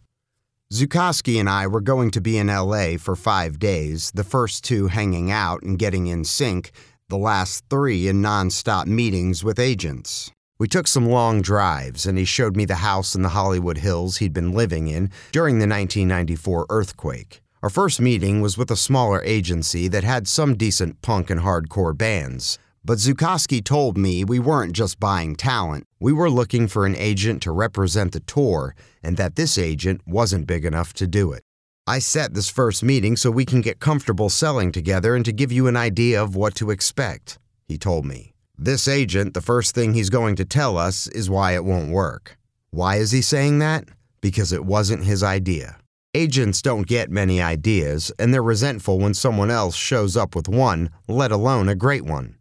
Zukowski 0.70 1.40
and 1.40 1.48
I 1.48 1.66
were 1.66 1.80
going 1.80 2.10
to 2.10 2.20
be 2.20 2.36
in 2.36 2.48
LA 2.48 2.98
for 2.98 3.16
five 3.16 3.58
days, 3.58 4.10
the 4.14 4.22
first 4.22 4.64
two 4.64 4.88
hanging 4.88 5.30
out 5.30 5.62
and 5.62 5.78
getting 5.78 6.08
in 6.08 6.24
sync, 6.24 6.72
the 7.08 7.16
last 7.16 7.64
three 7.70 8.06
in 8.06 8.20
nonstop 8.20 8.86
meetings 8.86 9.42
with 9.42 9.58
agents. 9.58 10.30
We 10.58 10.66
took 10.66 10.88
some 10.88 11.06
long 11.06 11.40
drives, 11.40 12.04
and 12.04 12.18
he 12.18 12.24
showed 12.24 12.56
me 12.56 12.64
the 12.64 12.76
house 12.76 13.14
in 13.14 13.22
the 13.22 13.28
Hollywood 13.28 13.78
Hills 13.78 14.16
he'd 14.16 14.32
been 14.32 14.50
living 14.50 14.88
in 14.88 15.12
during 15.30 15.60
the 15.60 15.68
1994 15.68 16.66
earthquake. 16.68 17.40
Our 17.62 17.70
first 17.70 18.00
meeting 18.00 18.40
was 18.40 18.58
with 18.58 18.68
a 18.72 18.76
smaller 18.76 19.22
agency 19.22 19.86
that 19.86 20.02
had 20.02 20.26
some 20.26 20.56
decent 20.56 21.00
punk 21.00 21.30
and 21.30 21.42
hardcore 21.42 21.96
bands. 21.96 22.58
But 22.84 22.98
Zukoski 22.98 23.62
told 23.62 23.96
me 23.96 24.24
we 24.24 24.40
weren't 24.40 24.72
just 24.72 24.98
buying 24.98 25.36
talent, 25.36 25.84
we 26.00 26.12
were 26.12 26.30
looking 26.30 26.66
for 26.66 26.86
an 26.86 26.96
agent 26.96 27.40
to 27.42 27.52
represent 27.52 28.10
the 28.10 28.20
tour, 28.20 28.74
and 29.00 29.16
that 29.16 29.36
this 29.36 29.58
agent 29.58 30.00
wasn't 30.08 30.48
big 30.48 30.64
enough 30.64 30.92
to 30.94 31.06
do 31.06 31.30
it. 31.32 31.42
I 31.86 32.00
set 32.00 32.34
this 32.34 32.50
first 32.50 32.82
meeting 32.82 33.14
so 33.14 33.30
we 33.30 33.44
can 33.44 33.60
get 33.60 33.78
comfortable 33.78 34.28
selling 34.28 34.72
together 34.72 35.14
and 35.14 35.24
to 35.24 35.32
give 35.32 35.52
you 35.52 35.68
an 35.68 35.76
idea 35.76 36.20
of 36.20 36.34
what 36.34 36.56
to 36.56 36.70
expect, 36.70 37.38
he 37.68 37.78
told 37.78 38.04
me. 38.04 38.34
This 38.60 38.88
agent, 38.88 39.34
the 39.34 39.40
first 39.40 39.72
thing 39.72 39.94
he's 39.94 40.10
going 40.10 40.34
to 40.34 40.44
tell 40.44 40.76
us 40.76 41.06
is 41.06 41.30
why 41.30 41.54
it 41.54 41.64
won't 41.64 41.92
work. 41.92 42.36
Why 42.70 42.96
is 42.96 43.12
he 43.12 43.22
saying 43.22 43.60
that? 43.60 43.84
Because 44.20 44.52
it 44.52 44.64
wasn't 44.64 45.04
his 45.04 45.22
idea. 45.22 45.76
Agents 46.12 46.60
don't 46.60 46.88
get 46.88 47.08
many 47.08 47.40
ideas, 47.40 48.10
and 48.18 48.34
they're 48.34 48.42
resentful 48.42 48.98
when 48.98 49.14
someone 49.14 49.48
else 49.48 49.76
shows 49.76 50.16
up 50.16 50.34
with 50.34 50.48
one, 50.48 50.90
let 51.06 51.30
alone 51.30 51.68
a 51.68 51.76
great 51.76 52.04
one. 52.04 52.34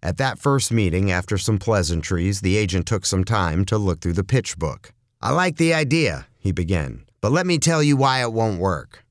At 0.00 0.16
that 0.18 0.38
first 0.38 0.70
meeting, 0.70 1.10
after 1.10 1.36
some 1.36 1.58
pleasantries, 1.58 2.40
the 2.40 2.56
agent 2.56 2.86
took 2.86 3.04
some 3.04 3.24
time 3.24 3.64
to 3.64 3.76
look 3.76 4.00
through 4.00 4.12
the 4.12 4.22
pitch 4.22 4.56
book. 4.56 4.92
I 5.20 5.32
like 5.32 5.56
the 5.56 5.74
idea, 5.74 6.28
he 6.38 6.52
began, 6.52 7.04
but 7.20 7.32
let 7.32 7.46
me 7.46 7.58
tell 7.58 7.82
you 7.82 7.96
why 7.96 8.22
it 8.22 8.32
won't 8.32 8.60
work. 8.60 9.03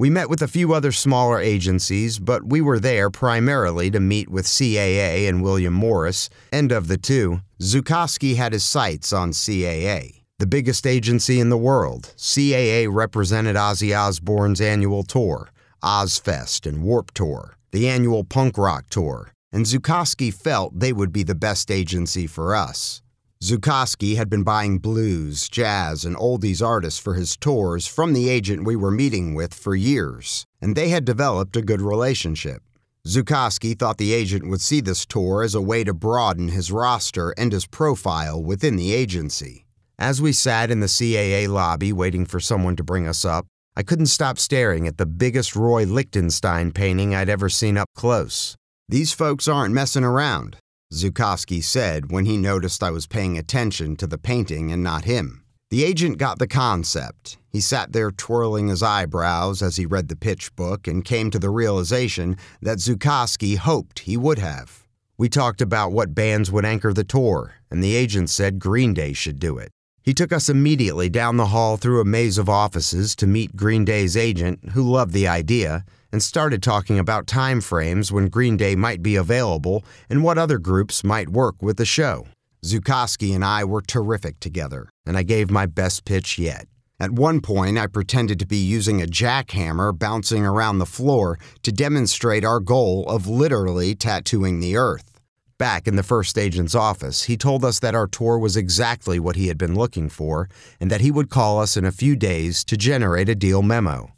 We 0.00 0.10
met 0.10 0.30
with 0.30 0.42
a 0.42 0.46
few 0.46 0.74
other 0.74 0.92
smaller 0.92 1.40
agencies, 1.40 2.20
but 2.20 2.44
we 2.44 2.60
were 2.60 2.78
there 2.78 3.10
primarily 3.10 3.90
to 3.90 3.98
meet 3.98 4.28
with 4.28 4.46
CAA 4.46 5.28
and 5.28 5.42
William 5.42 5.74
Morris, 5.74 6.30
and 6.52 6.70
of 6.70 6.86
the 6.86 6.96
two, 6.96 7.40
Zukowski 7.60 8.36
had 8.36 8.52
his 8.52 8.62
sights 8.62 9.12
on 9.12 9.32
CAA. 9.32 10.22
The 10.38 10.46
biggest 10.46 10.86
agency 10.86 11.40
in 11.40 11.48
the 11.48 11.58
world, 11.58 12.14
CAA 12.16 12.86
represented 12.88 13.56
Ozzy 13.56 13.92
Osbourne's 13.92 14.60
annual 14.60 15.02
tour, 15.02 15.50
Ozzfest 15.82 16.64
and 16.64 16.84
Warped 16.84 17.16
Tour, 17.16 17.56
the 17.72 17.88
annual 17.88 18.22
punk 18.22 18.56
rock 18.56 18.88
tour, 18.90 19.32
and 19.50 19.66
Zukowski 19.66 20.32
felt 20.32 20.78
they 20.78 20.92
would 20.92 21.12
be 21.12 21.24
the 21.24 21.34
best 21.34 21.72
agency 21.72 22.28
for 22.28 22.54
us. 22.54 23.02
Zukoski 23.42 24.16
had 24.16 24.28
been 24.28 24.42
buying 24.42 24.78
blues, 24.78 25.48
jazz, 25.48 26.04
and 26.04 26.16
oldies 26.16 26.60
artists 26.60 26.98
for 26.98 27.14
his 27.14 27.36
tours 27.36 27.86
from 27.86 28.12
the 28.12 28.28
agent 28.28 28.64
we 28.64 28.74
were 28.74 28.90
meeting 28.90 29.32
with 29.32 29.54
for 29.54 29.76
years, 29.76 30.44
and 30.60 30.74
they 30.74 30.88
had 30.88 31.04
developed 31.04 31.56
a 31.56 31.62
good 31.62 31.80
relationship. 31.80 32.62
Zukoski 33.06 33.78
thought 33.78 33.98
the 33.98 34.12
agent 34.12 34.48
would 34.48 34.60
see 34.60 34.80
this 34.80 35.06
tour 35.06 35.44
as 35.44 35.54
a 35.54 35.60
way 35.60 35.84
to 35.84 35.94
broaden 35.94 36.48
his 36.48 36.72
roster 36.72 37.32
and 37.38 37.52
his 37.52 37.64
profile 37.64 38.42
within 38.42 38.74
the 38.74 38.92
agency. 38.92 39.66
As 40.00 40.20
we 40.20 40.32
sat 40.32 40.70
in 40.72 40.80
the 40.80 40.86
CAA 40.86 41.48
lobby 41.48 41.92
waiting 41.92 42.26
for 42.26 42.40
someone 42.40 42.74
to 42.74 42.82
bring 42.82 43.06
us 43.06 43.24
up, 43.24 43.46
I 43.76 43.84
couldn't 43.84 44.06
stop 44.06 44.40
staring 44.40 44.88
at 44.88 44.98
the 44.98 45.06
biggest 45.06 45.54
Roy 45.54 45.84
Lichtenstein 45.84 46.72
painting 46.72 47.14
I'd 47.14 47.28
ever 47.28 47.48
seen 47.48 47.76
up 47.76 47.88
close. 47.94 48.56
These 48.88 49.12
folks 49.12 49.46
aren't 49.46 49.74
messing 49.74 50.02
around, 50.02 50.56
Zukoski 50.92 51.62
said 51.62 52.10
when 52.10 52.24
he 52.24 52.36
noticed 52.36 52.82
I 52.82 52.90
was 52.90 53.06
paying 53.06 53.36
attention 53.36 53.94
to 53.96 54.06
the 54.06 54.18
painting 54.18 54.72
and 54.72 54.82
not 54.82 55.04
him. 55.04 55.44
The 55.70 55.84
agent 55.84 56.16
got 56.16 56.38
the 56.38 56.46
concept. 56.46 57.36
He 57.50 57.60
sat 57.60 57.92
there 57.92 58.10
twirling 58.10 58.68
his 58.68 58.82
eyebrows 58.82 59.60
as 59.60 59.76
he 59.76 59.84
read 59.84 60.08
the 60.08 60.16
pitch 60.16 60.56
book 60.56 60.88
and 60.88 61.04
came 61.04 61.30
to 61.30 61.38
the 61.38 61.50
realization 61.50 62.38
that 62.62 62.78
Zukoski 62.78 63.56
hoped 63.56 64.00
he 64.00 64.16
would 64.16 64.38
have. 64.38 64.86
We 65.18 65.28
talked 65.28 65.60
about 65.60 65.92
what 65.92 66.14
bands 66.14 66.50
would 66.50 66.64
anchor 66.64 66.94
the 66.94 67.04
tour, 67.04 67.54
and 67.70 67.84
the 67.84 67.94
agent 67.94 68.30
said 68.30 68.58
Green 68.58 68.94
Day 68.94 69.12
should 69.12 69.38
do 69.38 69.58
it. 69.58 69.70
He 70.02 70.14
took 70.14 70.32
us 70.32 70.48
immediately 70.48 71.10
down 71.10 71.36
the 71.36 71.46
hall 71.46 71.76
through 71.76 72.00
a 72.00 72.04
maze 72.06 72.38
of 72.38 72.48
offices 72.48 73.14
to 73.16 73.26
meet 73.26 73.56
Green 73.56 73.84
Day's 73.84 74.16
agent, 74.16 74.70
who 74.70 74.90
loved 74.90 75.12
the 75.12 75.28
idea, 75.28 75.84
and 76.12 76.22
started 76.22 76.62
talking 76.62 76.98
about 76.98 77.26
time 77.26 77.60
frames 77.60 78.10
when 78.10 78.28
Green 78.28 78.56
Day 78.56 78.74
might 78.76 79.02
be 79.02 79.16
available 79.16 79.84
and 80.08 80.22
what 80.22 80.38
other 80.38 80.58
groups 80.58 81.04
might 81.04 81.28
work 81.28 81.56
with 81.60 81.76
the 81.76 81.84
show. 81.84 82.26
Zukoski 82.64 83.34
and 83.34 83.44
I 83.44 83.64
were 83.64 83.82
terrific 83.82 84.40
together, 84.40 84.88
and 85.06 85.16
I 85.16 85.22
gave 85.22 85.50
my 85.50 85.66
best 85.66 86.04
pitch 86.04 86.38
yet. 86.38 86.66
At 87.00 87.12
one 87.12 87.40
point, 87.40 87.78
I 87.78 87.86
pretended 87.86 88.40
to 88.40 88.46
be 88.46 88.56
using 88.56 89.00
a 89.00 89.06
jackhammer 89.06 89.96
bouncing 89.96 90.44
around 90.44 90.78
the 90.78 90.86
floor 90.86 91.38
to 91.62 91.70
demonstrate 91.70 92.44
our 92.44 92.58
goal 92.58 93.08
of 93.08 93.28
literally 93.28 93.94
tattooing 93.94 94.58
the 94.58 94.76
earth. 94.76 95.20
Back 95.58 95.86
in 95.86 95.94
the 95.94 96.02
first 96.02 96.36
agent's 96.36 96.74
office, 96.74 97.24
he 97.24 97.36
told 97.36 97.64
us 97.64 97.78
that 97.80 97.94
our 97.94 98.06
tour 98.08 98.38
was 98.38 98.56
exactly 98.56 99.20
what 99.20 99.36
he 99.36 99.48
had 99.48 99.58
been 99.58 99.76
looking 99.76 100.08
for 100.08 100.48
and 100.80 100.90
that 100.90 101.00
he 101.00 101.10
would 101.10 101.30
call 101.30 101.60
us 101.60 101.76
in 101.76 101.84
a 101.84 101.92
few 101.92 102.16
days 102.16 102.64
to 102.64 102.76
generate 102.76 103.28
a 103.28 103.34
deal 103.34 103.62
memo. 103.62 104.12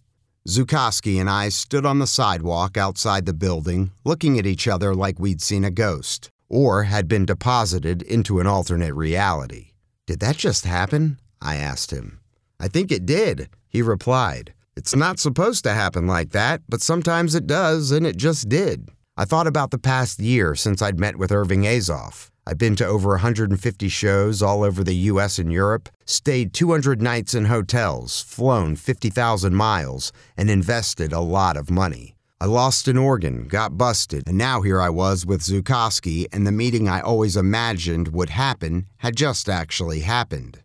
Zukoski 0.49 1.21
and 1.21 1.29
I 1.29 1.51
stood 1.51 1.85
on 1.85 1.99
the 1.99 2.07
sidewalk 2.07 2.79
outside 2.79 3.27
the 3.27 3.35
building, 3.35 3.91
looking 4.05 4.39
at 4.39 4.47
each 4.47 4.67
other 4.67 4.95
like 4.95 5.19
we'd 5.19 5.43
seen 5.43 5.65
a 5.65 5.71
ghost, 5.71 6.31
or 6.49 6.85
had 6.85 7.07
been 7.09 7.27
deposited 7.27 8.01
into 8.01 8.41
an 8.41 8.47
alternate 8.47 8.95
reality. 8.95 9.73
Did 10.07 10.21
that 10.21 10.39
just 10.39 10.65
happen? 10.65 11.19
I 11.43 11.57
asked 11.57 11.91
him. 11.91 12.21
I 12.59 12.69
think 12.69 12.91
it 12.91 13.05
did, 13.05 13.51
he 13.69 13.83
replied. 13.83 14.55
It's 14.77 14.97
not 14.97 15.19
supposed 15.19 15.63
to 15.65 15.75
happen 15.75 16.07
like 16.07 16.31
that, 16.31 16.63
but 16.71 16.81
sometimes 16.81 17.35
it 17.35 17.47
does, 17.47 17.91
and 17.91 18.07
it 18.07 18.17
just 18.17 18.49
did. 18.49 18.89
I 19.19 19.27
thought 19.27 19.47
about 19.47 19.71
the 19.71 19.79
past 19.79 20.21
year 20.21 20.55
since 20.55 20.81
I'd 20.81 20.99
met 20.99 21.17
with 21.17 21.33
Irving 21.33 21.63
Azoff. 21.65 22.31
I've 22.51 22.59
been 22.59 22.75
to 22.77 22.85
over 22.85 23.11
150 23.11 23.89
shows 23.89 24.43
all 24.43 24.65
over 24.65 24.83
the 24.83 25.07
US 25.13 25.39
and 25.39 25.53
Europe, 25.53 25.89
stayed 26.05 26.53
200 26.53 27.01
nights 27.01 27.33
in 27.33 27.45
hotels, 27.45 28.23
flown 28.23 28.75
50,000 28.75 29.55
miles, 29.55 30.13
and 30.37 30.51
invested 30.51 31.13
a 31.13 31.21
lot 31.21 31.57
of 31.57 31.71
money. 31.71 32.17
I 32.41 32.47
lost 32.47 32.89
an 32.89 32.99
organ, 32.99 33.47
got 33.47 33.79
busted, 33.79 34.27
and 34.27 34.37
now 34.37 34.63
here 34.63 34.81
I 34.81 34.89
was 34.89 35.25
with 35.25 35.43
Zukoski, 35.43 36.27
and 36.33 36.45
the 36.45 36.51
meeting 36.51 36.89
I 36.89 37.01
always 37.03 37.37
imagined 37.37 38.09
would 38.09 38.31
happen 38.31 38.87
had 38.97 39.15
just 39.15 39.49
actually 39.49 40.01
happened. 40.01 40.59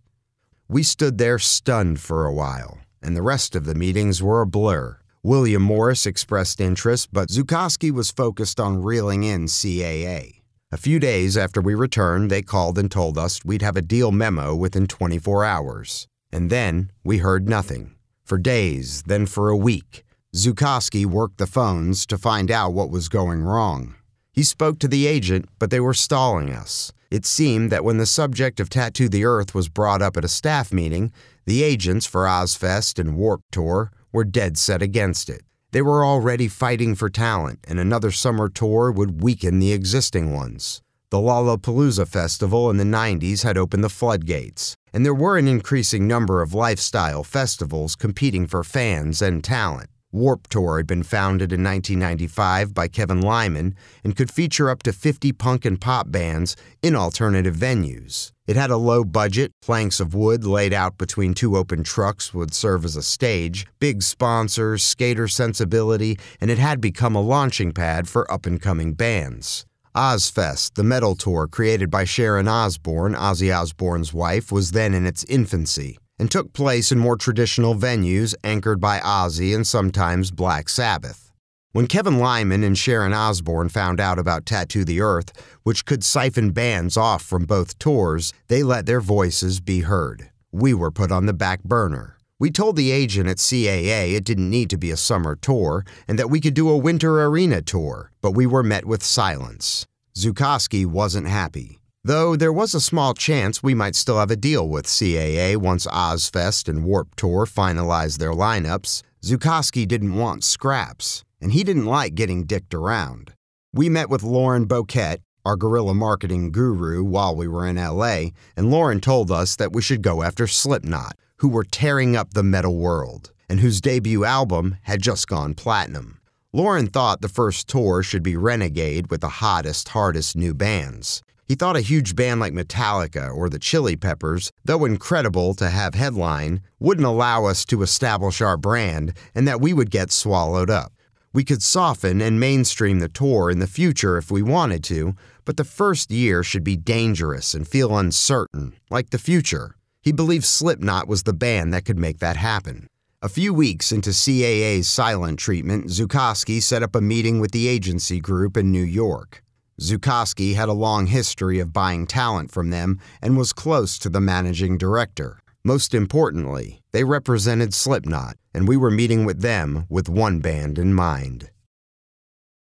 We 0.67 0.81
stood 0.81 1.19
there 1.19 1.37
stunned 1.37 1.99
for 1.99 2.25
a 2.25 2.33
while, 2.33 2.79
and 3.03 3.15
the 3.15 3.21
rest 3.21 3.55
of 3.55 3.65
the 3.65 3.75
meetings 3.75 4.23
were 4.23 4.41
a 4.41 4.47
blur. 4.47 4.97
William 5.21 5.61
Morris 5.61 6.07
expressed 6.07 6.59
interest, 6.59 7.09
but 7.13 7.29
Zukoski 7.29 7.91
was 7.91 8.09
focused 8.09 8.59
on 8.59 8.81
reeling 8.81 9.23
in 9.23 9.45
CAA. 9.45 10.41
A 10.75 10.77
few 10.87 10.99
days 10.99 11.37
after 11.37 11.61
we 11.61 11.73
returned, 11.73 12.29
they 12.29 12.41
called 12.41 12.77
and 12.77 12.91
told 12.91 13.17
us 13.17 13.45
we'd 13.45 13.61
have 13.61 13.77
a 13.77 13.81
deal 13.81 14.11
memo 14.11 14.53
within 14.53 14.87
24 14.87 15.45
hours. 15.45 16.05
And 16.33 16.49
then 16.49 16.91
we 17.01 17.19
heard 17.19 17.47
nothing. 17.47 17.95
For 18.25 18.37
days, 18.37 19.01
then 19.03 19.25
for 19.25 19.47
a 19.47 19.55
week, 19.55 20.03
Zukowski 20.35 21.05
worked 21.05 21.37
the 21.37 21.47
phones 21.47 22.05
to 22.07 22.17
find 22.17 22.51
out 22.51 22.73
what 22.73 22.89
was 22.89 23.07
going 23.07 23.41
wrong. 23.41 23.95
He 24.33 24.43
spoke 24.43 24.79
to 24.79 24.89
the 24.89 25.07
agent, 25.07 25.47
but 25.59 25.69
they 25.69 25.79
were 25.79 25.93
stalling 25.93 26.49
us. 26.49 26.91
It 27.09 27.25
seemed 27.25 27.71
that 27.71 27.85
when 27.85 27.97
the 27.97 28.05
subject 28.05 28.59
of 28.59 28.69
Tattoo 28.69 29.07
the 29.07 29.23
Earth 29.23 29.55
was 29.55 29.69
brought 29.69 30.01
up 30.01 30.17
at 30.17 30.25
a 30.25 30.27
staff 30.27 30.73
meeting, 30.73 31.13
the 31.45 31.63
agents 31.63 32.05
for 32.05 32.25
Ozzfest 32.25 32.99
and 32.99 33.15
Warped 33.15 33.49
Tour 33.49 33.93
were 34.11 34.25
dead 34.25 34.57
set 34.57 34.81
against 34.81 35.29
it. 35.29 35.44
They 35.75 35.81
were 35.81 36.05
already 36.05 36.47
fighting 36.47 36.95
for 36.95 37.09
talent, 37.09 37.59
and 37.67 37.81
another 37.81 38.09
summer 38.09 38.47
tour 38.47 38.93
would 38.93 39.21
weaken 39.21 39.59
the 39.59 39.73
existing 39.73 40.31
ones. 40.31 40.81
The 41.09 41.17
Lollapalooza 41.17 42.07
Festival 42.07 42.69
in 42.69 42.77
the 42.77 42.85
90s 42.85 43.43
had 43.43 43.57
opened 43.57 43.83
the 43.83 43.89
floodgates, 43.89 44.77
and 44.93 45.05
there 45.05 45.13
were 45.13 45.37
an 45.37 45.49
increasing 45.49 46.07
number 46.07 46.41
of 46.41 46.53
lifestyle 46.53 47.25
festivals 47.25 47.97
competing 47.97 48.47
for 48.47 48.63
fans 48.63 49.21
and 49.21 49.43
talent. 49.43 49.89
Warped 50.15 50.49
Tour 50.49 50.77
had 50.77 50.87
been 50.87 51.03
founded 51.03 51.51
in 51.51 51.61
1995 51.61 52.73
by 52.73 52.87
Kevin 52.87 53.19
Lyman 53.19 53.75
and 54.01 54.15
could 54.15 54.31
feature 54.31 54.69
up 54.69 54.81
to 54.83 54.93
50 54.93 55.33
punk 55.33 55.65
and 55.65 55.79
pop 55.79 56.09
bands 56.09 56.55
in 56.81 56.95
alternative 56.95 57.53
venues. 57.53 58.31
It 58.47 58.55
had 58.55 58.71
a 58.71 58.77
low 58.77 59.03
budget, 59.03 59.51
planks 59.61 59.99
of 59.99 60.15
wood 60.15 60.45
laid 60.45 60.71
out 60.71 60.97
between 60.97 61.33
two 61.33 61.57
open 61.57 61.83
trucks 61.83 62.33
would 62.33 62.53
serve 62.53 62.85
as 62.85 62.95
a 62.95 63.03
stage, 63.03 63.67
big 63.81 64.01
sponsors, 64.01 64.83
skater 64.83 65.27
sensibility, 65.27 66.17
and 66.39 66.49
it 66.49 66.59
had 66.59 66.79
become 66.79 67.15
a 67.15 67.21
launching 67.21 67.73
pad 67.73 68.07
for 68.07 68.31
up 68.31 68.45
and 68.45 68.61
coming 68.61 68.93
bands. 68.93 69.65
Ozzfest, 69.93 70.75
the 70.75 70.83
metal 70.83 71.15
tour 71.15 71.45
created 71.45 71.91
by 71.91 72.05
Sharon 72.05 72.47
Osbourne, 72.47 73.15
Ozzy 73.15 73.53
Osbourne's 73.53 74.13
wife, 74.13 74.49
was 74.49 74.71
then 74.71 74.93
in 74.93 75.05
its 75.05 75.25
infancy 75.25 75.97
and 76.17 76.31
took 76.31 76.53
place 76.53 76.91
in 76.91 76.99
more 76.99 77.17
traditional 77.17 77.75
venues 77.75 78.35
anchored 78.43 78.79
by 78.79 78.99
Ozzy 78.99 79.55
and 79.55 79.65
sometimes 79.65 80.31
Black 80.31 80.69
Sabbath. 80.69 81.31
When 81.71 81.87
Kevin 81.87 82.19
Lyman 82.19 82.63
and 82.63 82.77
Sharon 82.77 83.13
Osbourne 83.13 83.67
found 83.67 83.99
out 83.99 84.17
about 84.17 84.45
Tattoo 84.45 84.85
the 84.85 85.01
Earth, 85.01 85.33
which 85.63 85.83
could 85.83 86.05
siphon 86.05 86.51
bands 86.51 86.95
off 86.95 87.21
from 87.21 87.45
both 87.45 87.77
tours, 87.79 88.31
they 88.47 88.63
let 88.63 88.85
their 88.85 89.01
voices 89.01 89.59
be 89.59 89.81
heard. 89.81 90.29
We 90.53 90.73
were 90.73 90.89
put 90.89 91.11
on 91.11 91.25
the 91.25 91.33
back 91.33 91.63
burner. 91.63 92.15
We 92.39 92.49
told 92.49 92.77
the 92.77 92.91
agent 92.91 93.27
at 93.27 93.37
CAA 93.37 94.13
it 94.15 94.23
didn't 94.23 94.49
need 94.49 94.69
to 94.69 94.77
be 94.77 94.91
a 94.91 94.97
summer 94.97 95.35
tour 95.35 95.85
and 96.07 96.17
that 96.17 96.29
we 96.29 96.39
could 96.39 96.53
do 96.53 96.69
a 96.69 96.77
winter 96.77 97.21
arena 97.25 97.61
tour, 97.61 98.11
but 98.21 98.31
we 98.31 98.45
were 98.45 98.63
met 98.63 98.85
with 98.85 99.03
silence. 99.03 99.85
Zukoski 100.15 100.85
wasn't 100.85 101.27
happy. 101.27 101.81
Though 102.05 102.35
there 102.35 102.53
was 102.53 102.75
a 102.75 102.79
small 102.79 103.15
chance 103.15 103.63
we 103.63 103.73
might 103.73 103.95
still 103.95 104.19
have 104.19 104.29
a 104.29 104.35
deal 104.35 104.69
with 104.69 104.85
CAA 104.85 105.57
once 105.57 105.87
Ozzfest 105.87 106.69
and 106.69 106.85
Warped 106.85 107.17
Tour 107.17 107.47
finalized 107.47 108.19
their 108.19 108.31
lineups, 108.31 109.01
Zukoski 109.23 109.87
didn't 109.87 110.13
want 110.13 110.43
scraps, 110.43 111.23
and 111.41 111.51
he 111.51 111.63
didn't 111.63 111.87
like 111.87 112.13
getting 112.13 112.45
dicked 112.45 112.75
around. 112.75 113.33
We 113.73 113.89
met 113.89 114.07
with 114.07 114.21
Lauren 114.21 114.67
Boquette, 114.67 115.21
our 115.45 115.55
guerrilla 115.55 115.95
marketing 115.95 116.51
guru, 116.51 117.03
while 117.03 117.35
we 117.35 117.47
were 117.47 117.65
in 117.65 117.77
LA, 117.77 118.25
and 118.55 118.69
Lauren 118.69 119.01
told 119.01 119.31
us 119.31 119.55
that 119.55 119.73
we 119.73 119.81
should 119.81 120.03
go 120.03 120.21
after 120.21 120.45
Slipknot, 120.45 121.17
who 121.37 121.49
were 121.49 121.63
tearing 121.63 122.15
up 122.15 122.35
the 122.35 122.43
metal 122.43 122.77
world, 122.77 123.31
and 123.49 123.61
whose 123.61 123.81
debut 123.81 124.23
album 124.23 124.77
had 124.83 125.01
just 125.01 125.27
gone 125.27 125.55
platinum. 125.55 126.19
Lauren 126.53 126.85
thought 126.85 127.21
the 127.21 127.27
first 127.27 127.67
tour 127.67 128.03
should 128.03 128.21
be 128.21 128.37
Renegade 128.37 129.09
with 129.09 129.21
the 129.21 129.41
hottest, 129.41 129.89
hardest 129.89 130.35
new 130.35 130.53
bands. 130.53 131.23
He 131.47 131.53
thought 131.53 131.77
a 131.77 131.81
huge 131.81 132.15
band 132.15 132.39
like 132.39 132.53
Metallica 132.53 133.31
or 133.31 133.49
the 133.49 133.59
Chili 133.59 133.95
Peppers, 133.95 134.51
though 134.63 134.83
incredible 134.83 135.53
to 135.55 135.69
have 135.69 135.93
headline, 135.93 136.61
wouldn't 136.79 137.05
allow 137.05 137.45
us 137.45 137.65
to 137.65 137.83
establish 137.83 138.41
our 138.41 138.57
brand 138.57 139.13
and 139.35 139.47
that 139.47 139.61
we 139.61 139.71
would 139.71 139.91
get 139.91 140.11
swallowed 140.11 140.71
up. 140.71 140.91
We 141.33 141.43
could 141.43 141.61
soften 141.61 142.19
and 142.19 142.39
mainstream 142.39 142.99
the 142.99 143.09
tour 143.09 143.51
in 143.51 143.59
the 143.59 143.67
future 143.67 144.17
if 144.17 144.31
we 144.31 144.41
wanted 144.41 144.83
to, 144.85 145.13
but 145.43 145.57
the 145.57 145.63
first 145.63 146.09
year 146.09 146.41
should 146.41 146.63
be 146.63 146.77
dangerous 146.77 147.53
and 147.53 147.67
feel 147.67 147.95
uncertain, 147.95 148.73
like 148.89 149.11
the 149.11 149.19
future. 149.19 149.75
He 150.01 150.11
believed 150.11 150.45
Slipknot 150.45 151.07
was 151.07 151.23
the 151.23 151.33
band 151.33 151.73
that 151.73 151.85
could 151.85 151.99
make 151.99 152.19
that 152.19 152.37
happen. 152.37 152.87
A 153.21 153.29
few 153.29 153.53
weeks 153.53 153.91
into 153.91 154.11
CAA's 154.11 154.87
silent 154.87 155.37
treatment, 155.37 155.87
Zukoski 155.87 156.61
set 156.61 156.81
up 156.81 156.95
a 156.95 157.01
meeting 157.01 157.39
with 157.39 157.51
the 157.51 157.67
agency 157.67 158.19
group 158.19 158.57
in 158.57 158.71
New 158.71 158.83
York. 158.83 159.43
Zukoski 159.81 160.55
had 160.55 160.69
a 160.69 160.73
long 160.73 161.07
history 161.07 161.59
of 161.59 161.73
buying 161.73 162.07
talent 162.07 162.51
from 162.51 162.69
them 162.69 162.99
and 163.21 163.37
was 163.37 163.51
close 163.51 163.99
to 163.99 164.09
the 164.09 164.21
managing 164.21 164.77
director. 164.77 165.39
Most 165.63 165.93
importantly, 165.93 166.81
they 166.91 167.03
represented 167.03 167.73
Slipknot, 167.73 168.37
and 168.53 168.67
we 168.67 168.77
were 168.77 168.91
meeting 168.91 169.25
with 169.25 169.41
them 169.41 169.85
with 169.89 170.07
one 170.07 170.39
band 170.39 170.79
in 170.79 170.93
mind. 170.93 171.49